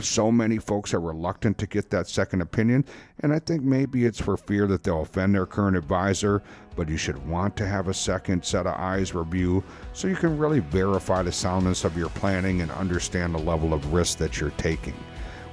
so 0.00 0.30
many 0.30 0.58
folks 0.58 0.94
are 0.94 1.00
reluctant 1.00 1.58
to 1.58 1.66
get 1.66 1.90
that 1.90 2.06
second 2.06 2.40
opinion, 2.40 2.84
and 3.20 3.32
I 3.32 3.40
think 3.40 3.62
maybe 3.62 4.04
it's 4.04 4.20
for 4.20 4.36
fear 4.36 4.68
that 4.68 4.84
they'll 4.84 5.02
offend 5.02 5.34
their 5.34 5.44
current 5.44 5.76
advisor, 5.76 6.40
but 6.76 6.88
you 6.88 6.96
should 6.96 7.26
want 7.26 7.56
to 7.56 7.66
have 7.66 7.88
a 7.88 7.94
second 7.94 8.44
set 8.44 8.68
of 8.68 8.76
eyes 8.76 9.12
review 9.12 9.64
so 9.94 10.06
you 10.06 10.14
can 10.14 10.38
really 10.38 10.60
verify 10.60 11.22
the 11.22 11.32
soundness 11.32 11.84
of 11.84 11.96
your 11.96 12.10
planning 12.10 12.60
and 12.60 12.70
understand 12.70 13.34
the 13.34 13.38
level 13.38 13.74
of 13.74 13.92
risk 13.92 14.18
that 14.18 14.40
you're 14.40 14.50
taking. 14.50 14.94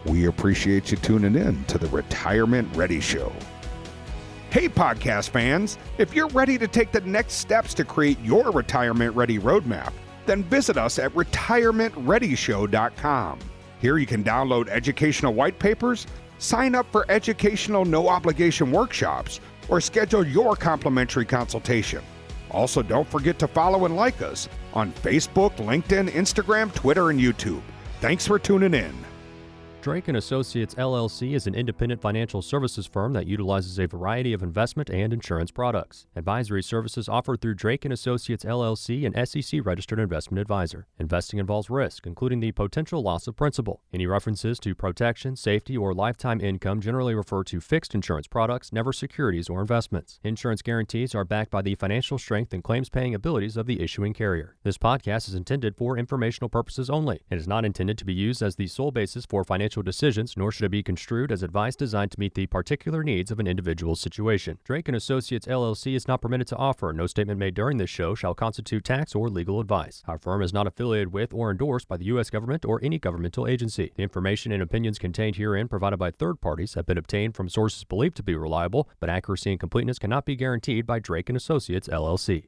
We 0.05 0.27
appreciate 0.27 0.91
you 0.91 0.97
tuning 0.97 1.33
in 1.35 1.63
to 1.65 1.79
the 1.79 1.87
Retirement 1.87 2.67
Ready 2.75 2.99
Show. 2.99 3.33
Hey, 4.51 4.69
podcast 4.69 5.31
fans, 5.31 5.79
if 5.97 6.13
you're 6.13 6.27
ready 6.27 6.59
to 6.59 6.67
take 6.67 6.91
the 6.91 7.01
next 7.01 7.33
steps 7.33 7.73
to 7.73 7.83
create 7.83 8.19
your 8.21 8.51
retirement 8.51 9.15
ready 9.15 9.39
roadmap, 9.39 9.91
then 10.27 10.43
visit 10.43 10.77
us 10.77 10.99
at 10.99 11.11
retirementreadyshow.com. 11.13 13.39
Here 13.85 13.99
you 13.99 14.07
can 14.07 14.23
download 14.23 14.67
educational 14.67 15.35
white 15.35 15.59
papers, 15.59 16.07
sign 16.39 16.73
up 16.73 16.91
for 16.91 17.05
educational 17.07 17.85
no 17.85 18.07
obligation 18.07 18.71
workshops, 18.71 19.39
or 19.69 19.79
schedule 19.79 20.25
your 20.25 20.55
complimentary 20.55 21.23
consultation. 21.23 22.01
Also, 22.49 22.81
don't 22.81 23.07
forget 23.07 23.37
to 23.37 23.47
follow 23.47 23.85
and 23.85 23.95
like 23.95 24.23
us 24.23 24.49
on 24.73 24.91
Facebook, 24.91 25.55
LinkedIn, 25.57 26.09
Instagram, 26.09 26.73
Twitter, 26.73 27.11
and 27.11 27.19
YouTube. 27.19 27.61
Thanks 28.01 28.25
for 28.25 28.39
tuning 28.39 28.73
in. 28.73 28.95
Drake 29.85 30.07
Associates 30.07 30.73
LLC 30.73 31.35
is 31.35 31.45
an 31.45 31.53
independent 31.53 32.01
financial 32.01 32.41
services 32.41 32.87
firm 32.87 33.13
that 33.13 33.27
utilizes 33.27 33.77
a 33.77 33.85
variety 33.85 34.33
of 34.33 34.41
investment 34.41 34.89
and 34.89 35.13
insurance 35.13 35.51
products. 35.51 36.07
Advisory 36.15 36.63
services 36.63 37.07
offered 37.07 37.39
through 37.39 37.53
Drake 37.53 37.85
Associates 37.85 38.43
LLC, 38.43 39.05
an 39.05 39.13
SEC 39.27 39.63
registered 39.63 39.99
investment 39.99 40.41
advisor. 40.41 40.87
Investing 40.97 41.39
involves 41.39 41.69
risk, 41.69 42.07
including 42.07 42.39
the 42.39 42.51
potential 42.51 43.03
loss 43.03 43.27
of 43.27 43.35
principal. 43.35 43.83
Any 43.93 44.07
references 44.07 44.57
to 44.61 44.73
protection, 44.73 45.35
safety, 45.35 45.77
or 45.77 45.93
lifetime 45.93 46.41
income 46.41 46.81
generally 46.81 47.13
refer 47.13 47.43
to 47.43 47.61
fixed 47.61 47.93
insurance 47.93 48.25
products, 48.25 48.73
never 48.73 48.91
securities 48.91 49.49
or 49.49 49.61
investments. 49.61 50.19
Insurance 50.23 50.63
guarantees 50.63 51.13
are 51.13 51.25
backed 51.25 51.51
by 51.51 51.61
the 51.61 51.75
financial 51.75 52.17
strength 52.17 52.53
and 52.53 52.63
claims 52.63 52.89
paying 52.89 53.13
abilities 53.13 53.55
of 53.55 53.67
the 53.67 53.83
issuing 53.83 54.15
carrier. 54.15 54.55
This 54.63 54.79
podcast 54.79 55.27
is 55.27 55.35
intended 55.35 55.75
for 55.77 55.95
informational 55.95 56.49
purposes 56.49 56.89
only 56.89 57.21
and 57.29 57.39
is 57.39 57.47
not 57.47 57.65
intended 57.65 57.99
to 57.99 58.05
be 58.05 58.15
used 58.15 58.41
as 58.41 58.55
the 58.55 58.65
sole 58.65 58.89
basis 58.89 59.27
for 59.27 59.43
financial 59.43 59.74
decisions, 59.83 60.35
nor 60.37 60.51
should 60.51 60.65
it 60.65 60.69
be 60.69 60.83
construed 60.83 61.31
as 61.31 61.43
advice 61.43 61.75
designed 61.75 62.11
to 62.11 62.19
meet 62.19 62.33
the 62.33 62.47
particular 62.47 63.03
needs 63.03 63.31
of 63.31 63.39
an 63.39 63.47
individual 63.47 63.95
situation. 63.95 64.57
Drake 64.63 64.87
and 64.87 64.95
Associates 64.95 65.47
LLC 65.47 65.95
is 65.95 66.07
not 66.07 66.21
permitted 66.21 66.47
to 66.47 66.55
offer. 66.55 66.93
No 66.93 67.07
statement 67.07 67.39
made 67.39 67.53
during 67.53 67.77
this 67.77 67.89
show 67.89 68.15
shall 68.15 68.33
constitute 68.33 68.83
tax 68.83 69.15
or 69.15 69.29
legal 69.29 69.59
advice. 69.59 70.03
Our 70.07 70.17
firm 70.17 70.41
is 70.41 70.53
not 70.53 70.67
affiliated 70.67 71.13
with 71.13 71.33
or 71.33 71.51
endorsed 71.51 71.87
by 71.87 71.97
the 71.97 72.05
U.S. 72.05 72.29
government 72.29 72.65
or 72.65 72.79
any 72.83 72.99
governmental 72.99 73.47
agency. 73.47 73.91
The 73.95 74.03
information 74.03 74.51
and 74.51 74.61
opinions 74.63 74.99
contained 74.99 75.35
herein 75.35 75.67
provided 75.67 75.97
by 75.97 76.11
third 76.11 76.41
parties 76.41 76.73
have 76.75 76.85
been 76.85 76.97
obtained 76.97 77.35
from 77.35 77.49
sources 77.49 77.83
believed 77.83 78.17
to 78.17 78.23
be 78.23 78.35
reliable, 78.35 78.89
but 78.99 79.09
accuracy 79.09 79.51
and 79.51 79.59
completeness 79.59 79.99
cannot 79.99 80.25
be 80.25 80.35
guaranteed 80.35 80.85
by 80.85 80.99
Drake 80.99 81.29
and 81.29 81.37
Associates 81.37 81.87
LLC. 81.87 82.47